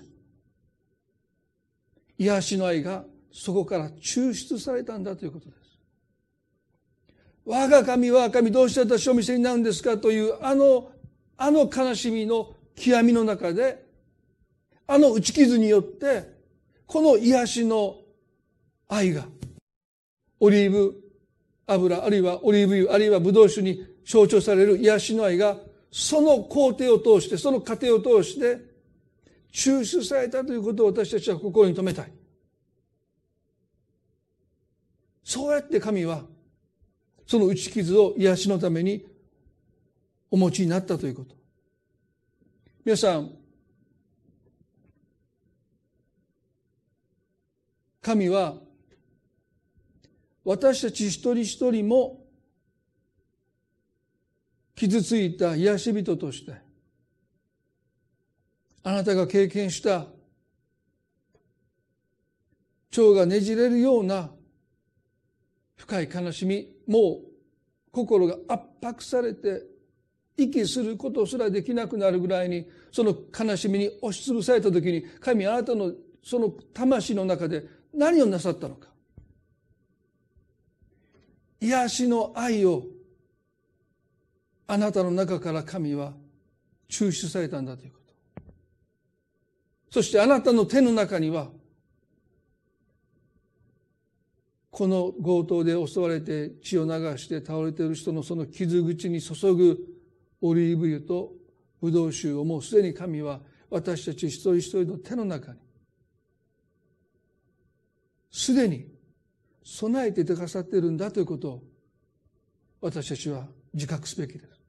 [2.17, 5.64] 癒しの愛がそこから抽出されたんだということです。
[7.45, 10.91] 我が神我が神どうして私を見せになるんですかというあの、
[11.37, 13.85] あの悲しみの極みの中で、
[14.87, 16.33] あの打ち傷によって、
[16.87, 17.97] この癒しの
[18.89, 19.27] 愛が、
[20.41, 20.95] オリーブ
[21.67, 25.57] 油、あるいはオリーブ油、あるいはブドウ酒に象徴される癒しの愛が、
[25.91, 28.59] その工程を通して、その過程を通して、
[29.53, 32.13] 抽出されたということを私たちは心に留めたい。
[35.23, 36.25] そうやって神は、
[37.27, 39.05] その打ち傷を癒しのために
[40.31, 41.35] お持ちになったということ。
[42.85, 43.31] 皆さん、
[48.03, 48.57] 神は
[50.45, 52.23] 私たち一人一人も
[54.75, 56.53] 傷ついた癒し人として
[58.83, 60.07] あなたが経験した
[62.97, 64.31] 腸がねじれるような
[65.77, 67.35] 深い悲しみもう
[67.91, 69.63] 心が圧迫されて
[70.37, 77.65] 息することすらできなくなるぐらいにその悲しみに押しつぶされた時に神あなたのその魂の中で
[77.95, 78.89] 何をなさったのか。
[81.61, 82.85] 癒しの愛を
[84.67, 86.13] あなたの中から神は
[86.91, 88.43] 抽出されたんだということ。
[89.91, 91.49] そしてあなたの手の中には
[94.75, 99.79] この強盗で襲われて血を流して倒れている人のその傷口に注ぐ
[100.41, 101.33] オリーブ油と
[101.81, 103.39] ブドウ酒をもうすでに神は
[103.71, 105.59] 私たち一人一人の手の中に
[108.33, 108.89] すでに
[109.63, 111.63] 備えてくださっているんだということを
[112.81, 114.61] 私たちは自覚すべきです。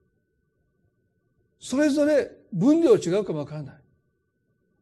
[1.60, 3.76] それぞれ分量違うかもわからない。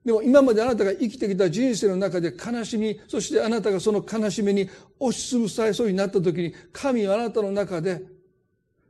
[0.05, 8.01] でも今まであなたが生きてきた人生の中で悲しみ、そしてあなたがその悲しみに押しつぶされそうになった時に、神はあなたの中で、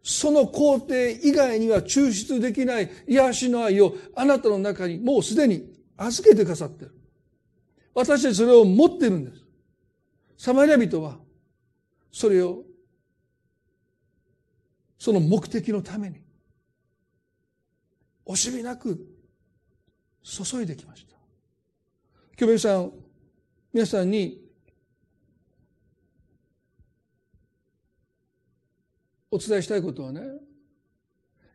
[0.01, 6.91] その工程以外には抽出できない癒しの愛をあなたの中にもうすでに預けてくださってる。
[7.93, 9.43] 私たちそれを持ってるんです。
[10.35, 11.19] サマリア人は、
[12.11, 12.63] それを、
[14.97, 16.21] その目的のために、
[18.25, 19.12] 惜しみなく
[20.23, 21.13] 注いできました。
[22.39, 22.91] 今日皆さん、
[23.73, 24.41] 皆さんに
[29.29, 30.21] お伝えしたいことはね、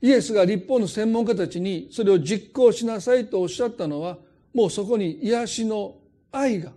[0.00, 4.18] イエスが立法の専門家たちにそれを実行しなさいとおっしゃったのは、
[4.52, 5.96] もうそこに癒しの
[6.30, 6.72] 愛が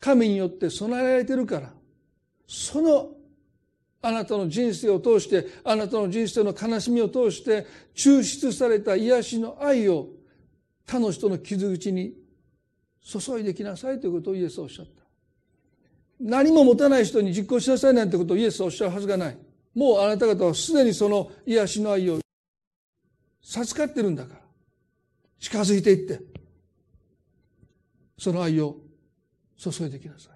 [0.00, 1.72] 神によって備えられてるから、
[2.46, 3.10] その
[4.00, 10.08] あなたの人生を通して、あなたの人生の悲しみを通して、抽出された癒しの愛を
[10.86, 12.14] 他の人の傷口に
[13.02, 15.02] 注いできなさいということをイエスはおっしゃった。
[16.20, 19.38] 何も持たない人に実行しなさいなんてことをイエスはおっしゃるはずがない。
[19.74, 22.20] もうあなた方はすでにその癒しの愛を
[23.42, 24.40] 授かってるんだから。
[25.40, 26.20] 近づいていって、
[28.18, 28.76] その愛を
[29.56, 30.32] 注いできなさい。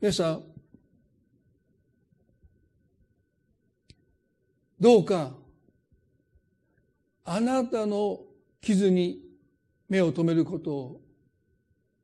[0.00, 0.42] 皆さん、
[4.78, 5.32] どうか、
[7.24, 8.20] あなたの
[8.60, 9.22] 傷に
[9.88, 11.00] 目を留めることを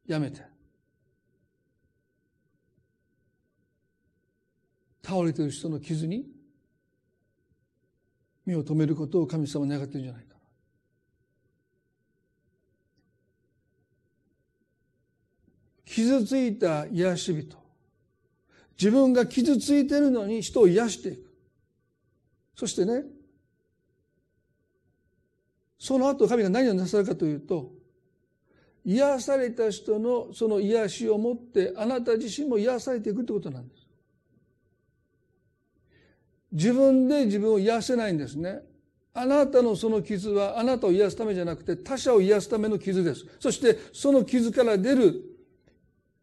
[0.06, 0.40] やめて、
[5.04, 6.26] 倒れている人の傷に
[8.46, 10.36] 目を留めることを神様は願ってるんじゃないか。
[15.84, 17.62] 傷ついた癒し人。
[18.78, 21.31] 自分が傷ついてるのに人を癒していく。
[22.54, 23.04] そしてね、
[25.78, 27.72] その後神が何をなさるかというと、
[28.84, 33.86] 癒された人のその癒しを持ってあなた自身も癒されていくってことなんです。
[36.52, 38.60] 自分で自分を癒せないんですね。
[39.14, 43.26] あなたのその傷はあなたを癒すためじゃなくて他者を癒すための傷です。
[43.38, 45.22] そしてその傷から出る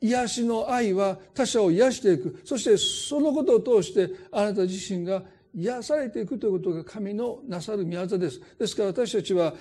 [0.02, 2.42] 癒しの愛は他者を癒していく。
[2.46, 5.24] そしてそのことを通してあなた自身が
[5.54, 8.42] 癒されていくということが神のなさる御業です。
[8.58, 9.54] ですから私たちは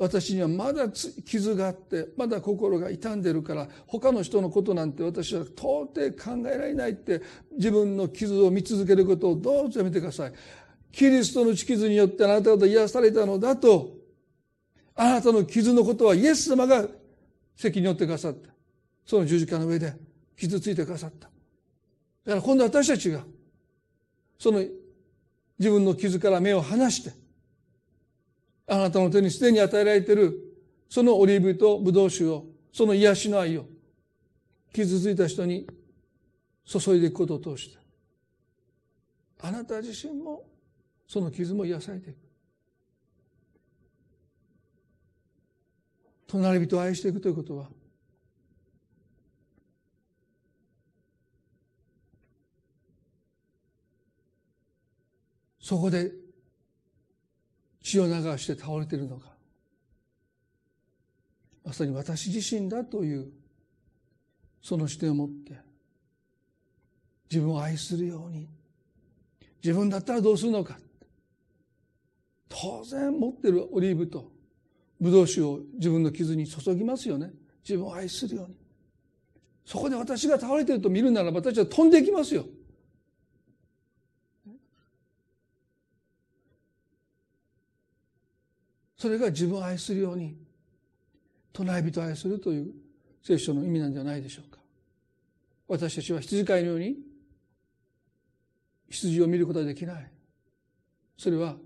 [0.00, 7.20] 私にはまだ傷があって、まだ心が傷んでるから、他の人のことなんて私は到底考えられないって、
[7.52, 10.32] 自分の傷を見続けることをどうぞやめてください。
[10.90, 13.94] キリストの血傷によってあなた方癒されたのだと、
[14.94, 16.88] あなたの傷のことはイエス様が
[17.54, 18.48] 責任を負ってくださった。
[19.04, 19.92] その十字架の上で
[20.34, 21.28] 傷ついてくださった。
[21.28, 23.22] だから今度私たちが、
[24.38, 24.64] その
[25.60, 27.12] 自分の傷から目を離して、
[28.66, 30.56] あなたの手にすでに与えられている、
[30.88, 33.66] そのオリーブとブドウ酒を、その癒しの愛を、
[34.72, 35.66] 傷ついた人に
[36.64, 37.78] 注いでいくことを通して、
[39.42, 40.44] あなた自身も
[41.06, 42.16] その傷も癒されていく。
[46.26, 47.68] 隣人を愛していくということは、
[55.70, 56.10] そこで
[57.80, 59.28] 血を流して倒れているのか。
[61.64, 63.30] まさに私自身だという
[64.60, 65.54] その視点を持って
[67.30, 68.48] 自分を愛するように
[69.62, 70.76] 自分だったらどうするのか。
[72.48, 74.28] 当然持ってるオリーブと
[75.00, 77.30] ブドウ酒を自分の傷に注ぎますよね。
[77.62, 78.56] 自分を愛するように。
[79.64, 82.44] そこで私が倒れていると見るならば私は飛んでいきますよ。
[89.00, 90.36] それが自分を愛するように
[91.54, 92.70] 隣人を愛するという
[93.22, 94.60] 聖書の意味なんじゃないでしょうか。
[95.68, 96.96] 私たちは羊飼いのように
[98.90, 100.10] 羊を見ることはできない。
[101.16, 101.56] それは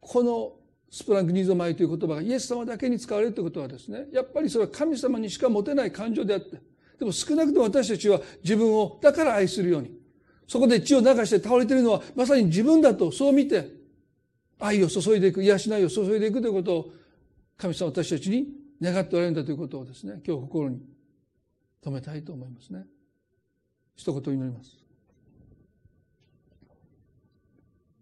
[0.00, 0.54] この
[0.90, 6.62] スプラングニーゾマイという言葉がイエス様だけに使われるということはですねやっぱりそれは神様にしか持てない感情であって
[6.98, 9.90] でも少なくとも私たちは自分をだから愛するように
[10.48, 13.79] そこで血を流して倒れているのはまさに自分だとそう見て
[14.60, 16.92] 愛を注いでいく、癒しないを注いでいくということを、
[17.56, 18.46] 神様私たちに
[18.80, 20.80] 願っておられるんだということをですね、今日心に
[21.82, 22.84] 留めたいと思いますね。
[23.96, 24.78] 一言祈ります。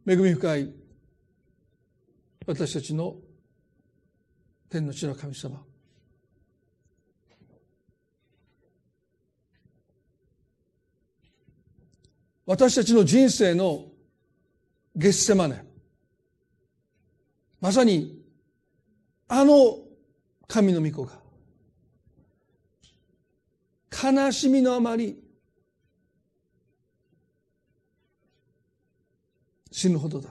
[0.06, 0.72] 恵み深い
[2.46, 3.16] 私たちの
[4.70, 5.62] 天の地の神様。
[12.46, 13.84] 私たちの人生の
[14.96, 15.67] 月世マネ。
[17.60, 18.22] まさに、
[19.26, 19.78] あの
[20.46, 21.20] 神の御子が、
[24.12, 25.22] 悲しみのあまり、
[29.70, 30.30] 死ぬほどだ。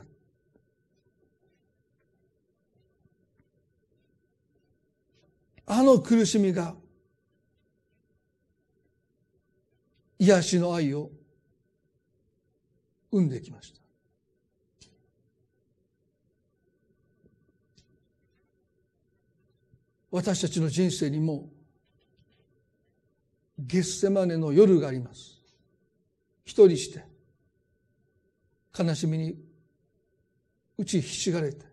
[5.70, 6.76] あの苦しみが、
[10.20, 11.12] 癒しの愛を
[13.12, 13.77] 生んできました。
[20.10, 21.50] 私たちの人生にも
[23.60, 25.42] ゲッセマネの夜があります。
[26.46, 27.04] 一人して
[28.78, 29.36] 悲しみに
[30.78, 31.66] 打ちひしがれて。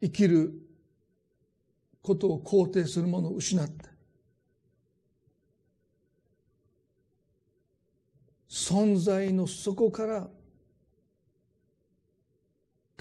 [0.00, 0.52] 生きる
[2.02, 3.88] ことを肯定するものを失って。
[8.50, 10.28] 存在の底から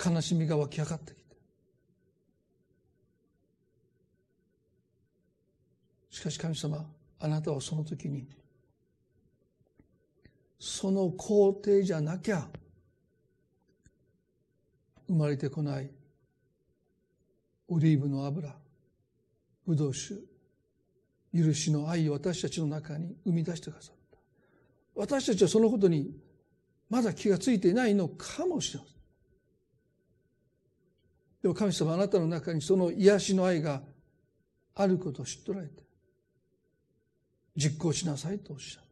[0.04, 1.36] 悲しみが湧き上がってきて
[6.10, 6.86] しかし神様
[7.20, 8.28] あなたはその時に
[10.60, 12.48] その皇帝じゃなきゃ
[15.08, 15.90] 生まれてこない
[17.68, 18.54] オリーブの油
[19.66, 20.16] ブドウ酒
[21.34, 24.18] 許しの愛を私たちの中に生み出してくださった。
[24.96, 26.12] 私たちはそのことに
[26.90, 28.93] まだ気がついていないのかもしれません。
[31.44, 33.82] でも神様あなたの中にその癒しの愛が
[34.76, 35.84] あることを知っておられて
[37.56, 38.88] 実行しなさいとおっしゃる。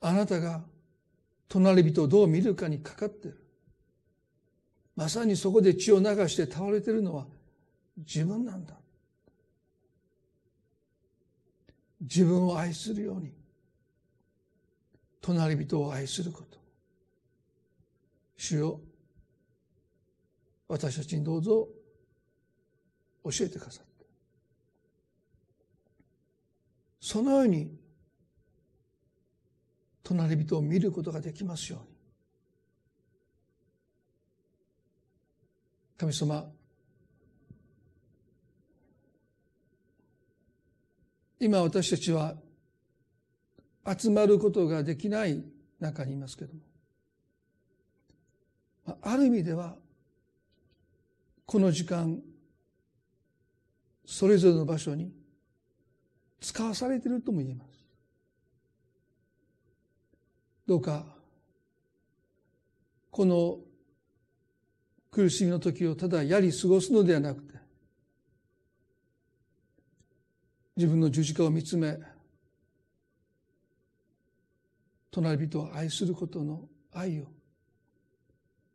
[0.00, 0.62] あなたが
[1.48, 3.44] 隣人をどう見るかにかかってる。
[4.96, 7.26] まさにそこで血を流して倒れているのは
[7.98, 8.74] 自分なんだ。
[12.00, 13.32] 自分を愛するように。
[15.20, 16.58] 隣人を愛すること。
[18.36, 18.80] 主よ
[20.72, 21.68] 私たちにどうぞ
[23.24, 24.06] 教えてくださって。
[26.98, 27.76] そのように
[30.02, 31.86] 隣人を見ることができますように。
[35.98, 36.50] 神様
[41.38, 42.34] 今私たちは
[43.86, 45.44] 集まることができない
[45.80, 46.60] 中にいますけども
[49.02, 49.76] ある意味では
[51.46, 52.20] この時間
[54.04, 55.12] それぞれの場所に
[56.40, 57.72] 使わされているとも言えます。
[60.66, 61.04] どうか
[63.10, 63.58] この
[65.10, 67.54] 苦しみの時をただやり過ごすのではなくて
[70.76, 71.98] 自分の十字架を見つめ
[75.10, 76.62] 隣人を愛することの
[76.92, 77.26] 愛を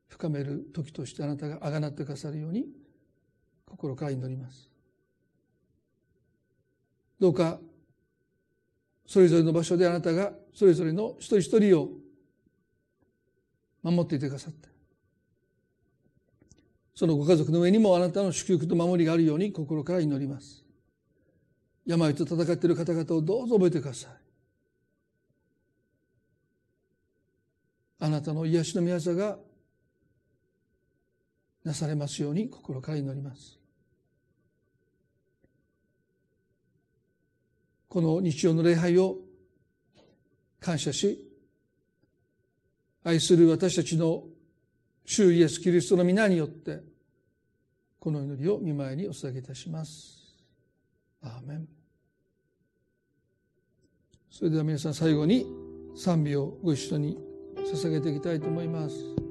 [0.07, 2.65] 深める時としてあなたがあがなってくださるように
[3.65, 4.69] 心から祈ります。
[7.19, 7.59] どうか
[9.05, 11.89] それぞれの場所であなたがそれぞれの一人一人を
[13.81, 14.67] 守っていてくださって
[16.93, 20.63] そのご家族の上にもあなたの祝福と守りがあるように心から祈ります。
[21.85, 24.11] 病と戦っている方々をどうぞ覚えてください。
[27.99, 29.37] あなたの癒しの宮座が
[31.67, 33.59] なされますように心から祈ります。
[37.89, 39.17] この日曜の礼拝を
[40.59, 41.25] 感謝し
[43.03, 44.23] 愛する私たちの
[45.05, 46.81] 主イエス・キリストの皆によって
[47.99, 50.35] この祈りを見舞いにお捧げいたします。
[51.21, 51.67] アーメン
[54.29, 55.45] それでは皆さん最後に
[55.95, 57.17] 賛美をご一緒に
[57.55, 59.26] 捧げていきたいと思います。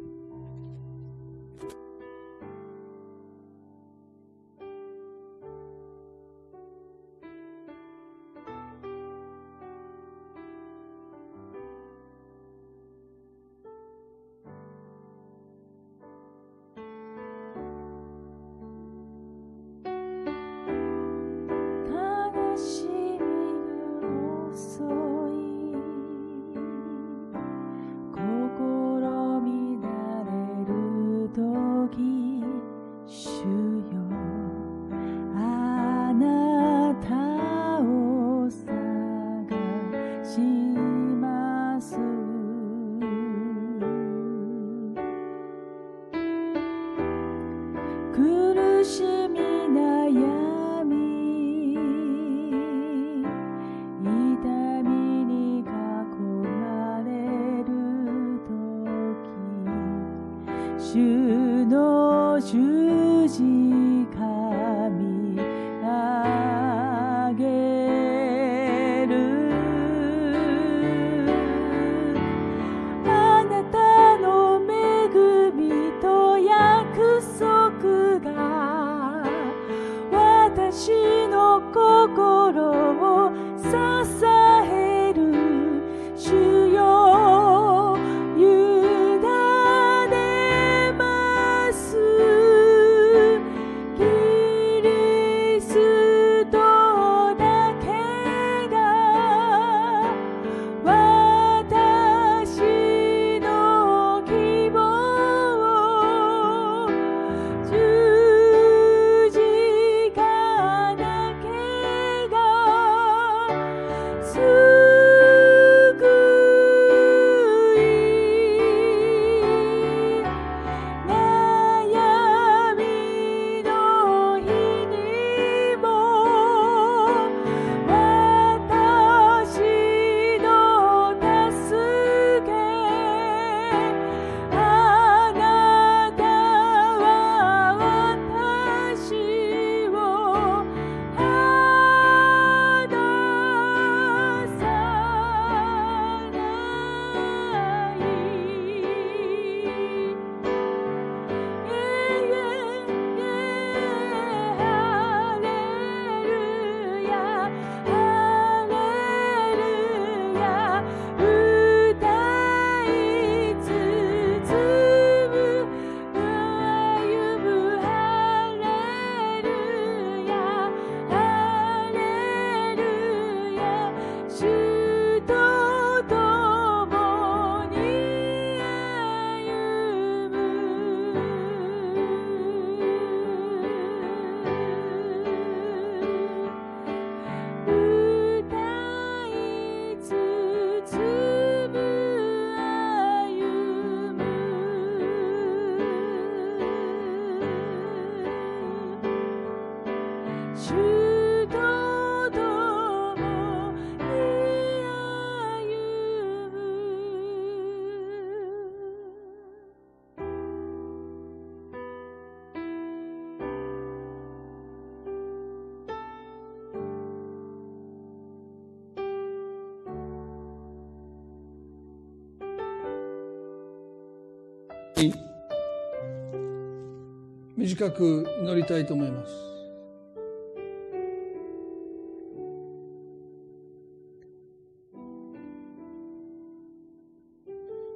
[227.67, 229.33] 短く祈りたいと思います。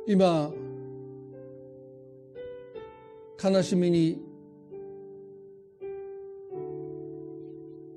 [0.08, 0.50] 今
[3.40, 4.20] 悲しみに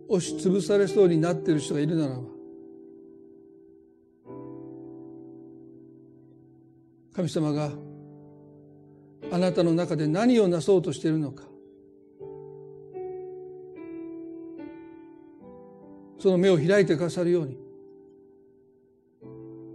[0.07, 2.21] 押しつぶされそうになっている人がいるならば
[7.15, 7.71] 神様が
[9.31, 11.45] あなたの中で何をなそうとしているのか
[16.23, 17.57] その目を開いてくださるように。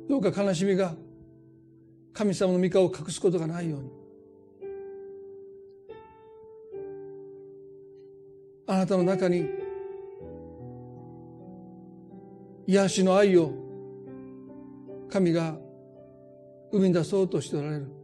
[0.09, 0.95] どうか悲しみが
[2.15, 3.91] 神様の御顔を隠すことがないように。
[8.67, 9.47] あなたの中に
[12.67, 13.53] 癒しの愛を
[15.11, 15.59] 神が
[16.73, 17.98] 生み出そうとしておられる。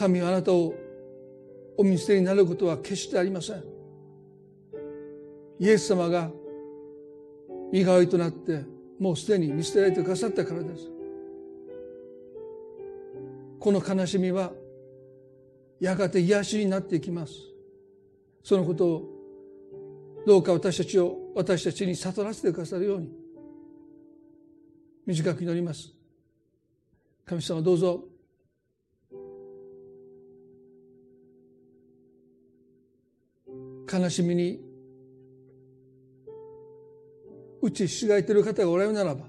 [0.00, 0.74] 神はあなたを
[1.76, 3.62] お見捨てになることは決してありません。
[5.58, 6.30] イエス様が
[7.70, 8.64] 身代わりとなって
[8.98, 10.90] もうすでに見捨てられてくださったからです。
[13.58, 14.52] この悲しみは
[15.78, 17.34] やがて癒しになっていきます。
[18.42, 19.04] そのことを
[20.26, 23.10] どうか私たちを私たちに悟らせてくださるように
[25.04, 25.92] 短く祈ります。
[27.26, 28.09] 神様どうぞ
[33.92, 34.60] 悲しみに
[37.62, 39.26] 打ちひしがいている方がおられるならば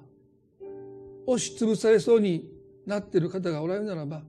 [1.25, 2.49] 押しつぶされそうに
[2.85, 4.21] なっている方がおられるならば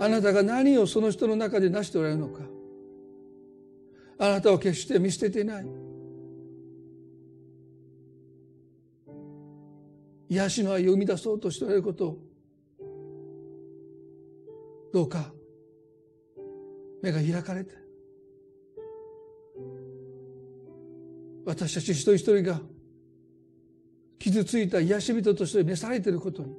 [0.00, 2.42] あなたが何をその人の中で成しておられるのか
[4.18, 5.66] あなたを決して見捨てていない。
[10.34, 12.18] 癒しの愛を生み出そうとしておられることを
[14.92, 15.32] どうか
[17.02, 17.83] 目が開かれて
[21.44, 22.60] 私たち一人一人が
[24.18, 26.54] 傷ついた癒し人として召されていることに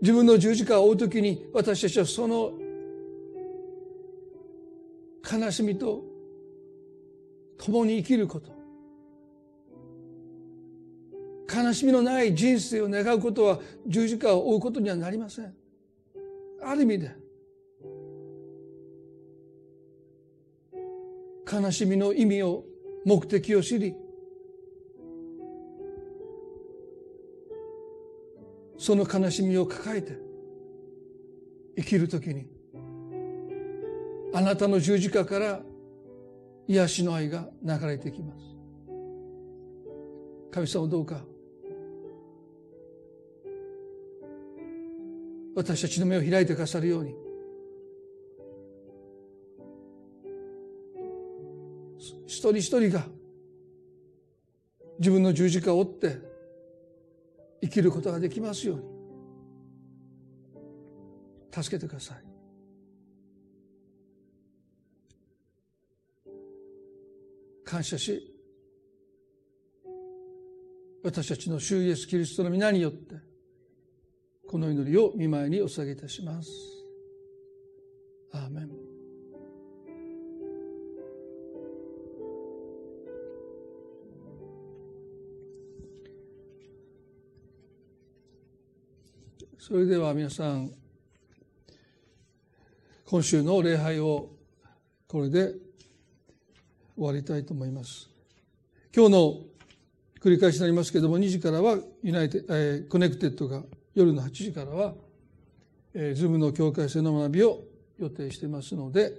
[0.00, 2.52] 自分の十字架を追う時に私たちはその
[5.30, 6.02] 悲しみと
[7.56, 8.52] 共に生きること
[11.54, 15.54] 悲しみのない人生を願うことは十字架を追うことにはなりません。
[16.62, 17.12] ある意味で
[21.50, 22.64] 悲しみの意味を
[23.04, 23.94] 目的を知り
[28.78, 30.18] その悲しみを抱えて
[31.76, 32.46] 生きるときに
[34.32, 35.60] あなたの十字架から
[36.66, 38.54] 癒しの愛が流れてきます。
[40.50, 41.20] 神様どうか
[45.56, 47.23] 私たちの目を開いてくださるように
[52.44, 53.06] 一人一人が
[54.98, 56.18] 自分の十字架を追って
[57.62, 58.82] 生きることができますように。
[61.62, 62.24] 助けてください。
[67.64, 68.30] 感謝し
[71.02, 73.14] 私たちの主イエスキリストの皆によって
[74.46, 76.50] この祈りを見舞いにお捧げいたします。
[78.32, 78.83] アーメン。
[89.66, 90.70] それでは皆さん
[93.06, 94.28] 今週の礼拝を
[95.08, 95.54] これで
[96.94, 98.10] 終わりたいと思います。
[98.94, 99.40] 今日の
[100.20, 103.62] 繰り返しになりますけれども2時からは Unite、えー、 Connected が
[103.94, 104.92] 夜の8時からは、
[105.94, 107.62] えー、ズームの境界性の学びを
[107.98, 109.14] 予定していますので、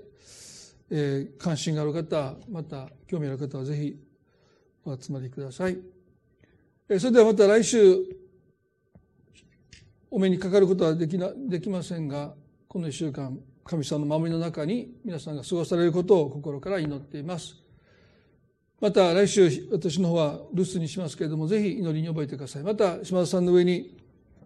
[0.92, 3.98] えー、関心がある方また興味ある方はぜひ
[4.86, 5.80] お集まりください、
[6.88, 8.25] えー、それではまた来週。
[10.12, 12.34] お目にかかることはできなできませんが
[12.68, 17.56] この1週間神様の守りの中に皆さんが過ごされることを心から祈っています。
[18.80, 22.64] また来週私の方は留守にしますけれどもぜひ祈りに覚えてください。
[22.64, 23.98] また島田さんの上に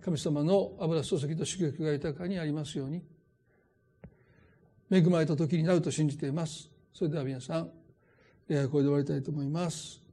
[0.02, 3.04] 神様の油注ぎと祝福が豊かにありますように。
[4.92, 6.70] 恵まれた時になると信じています。
[6.94, 7.72] それでは皆さんこ
[8.50, 10.09] れで終わりたいと思います。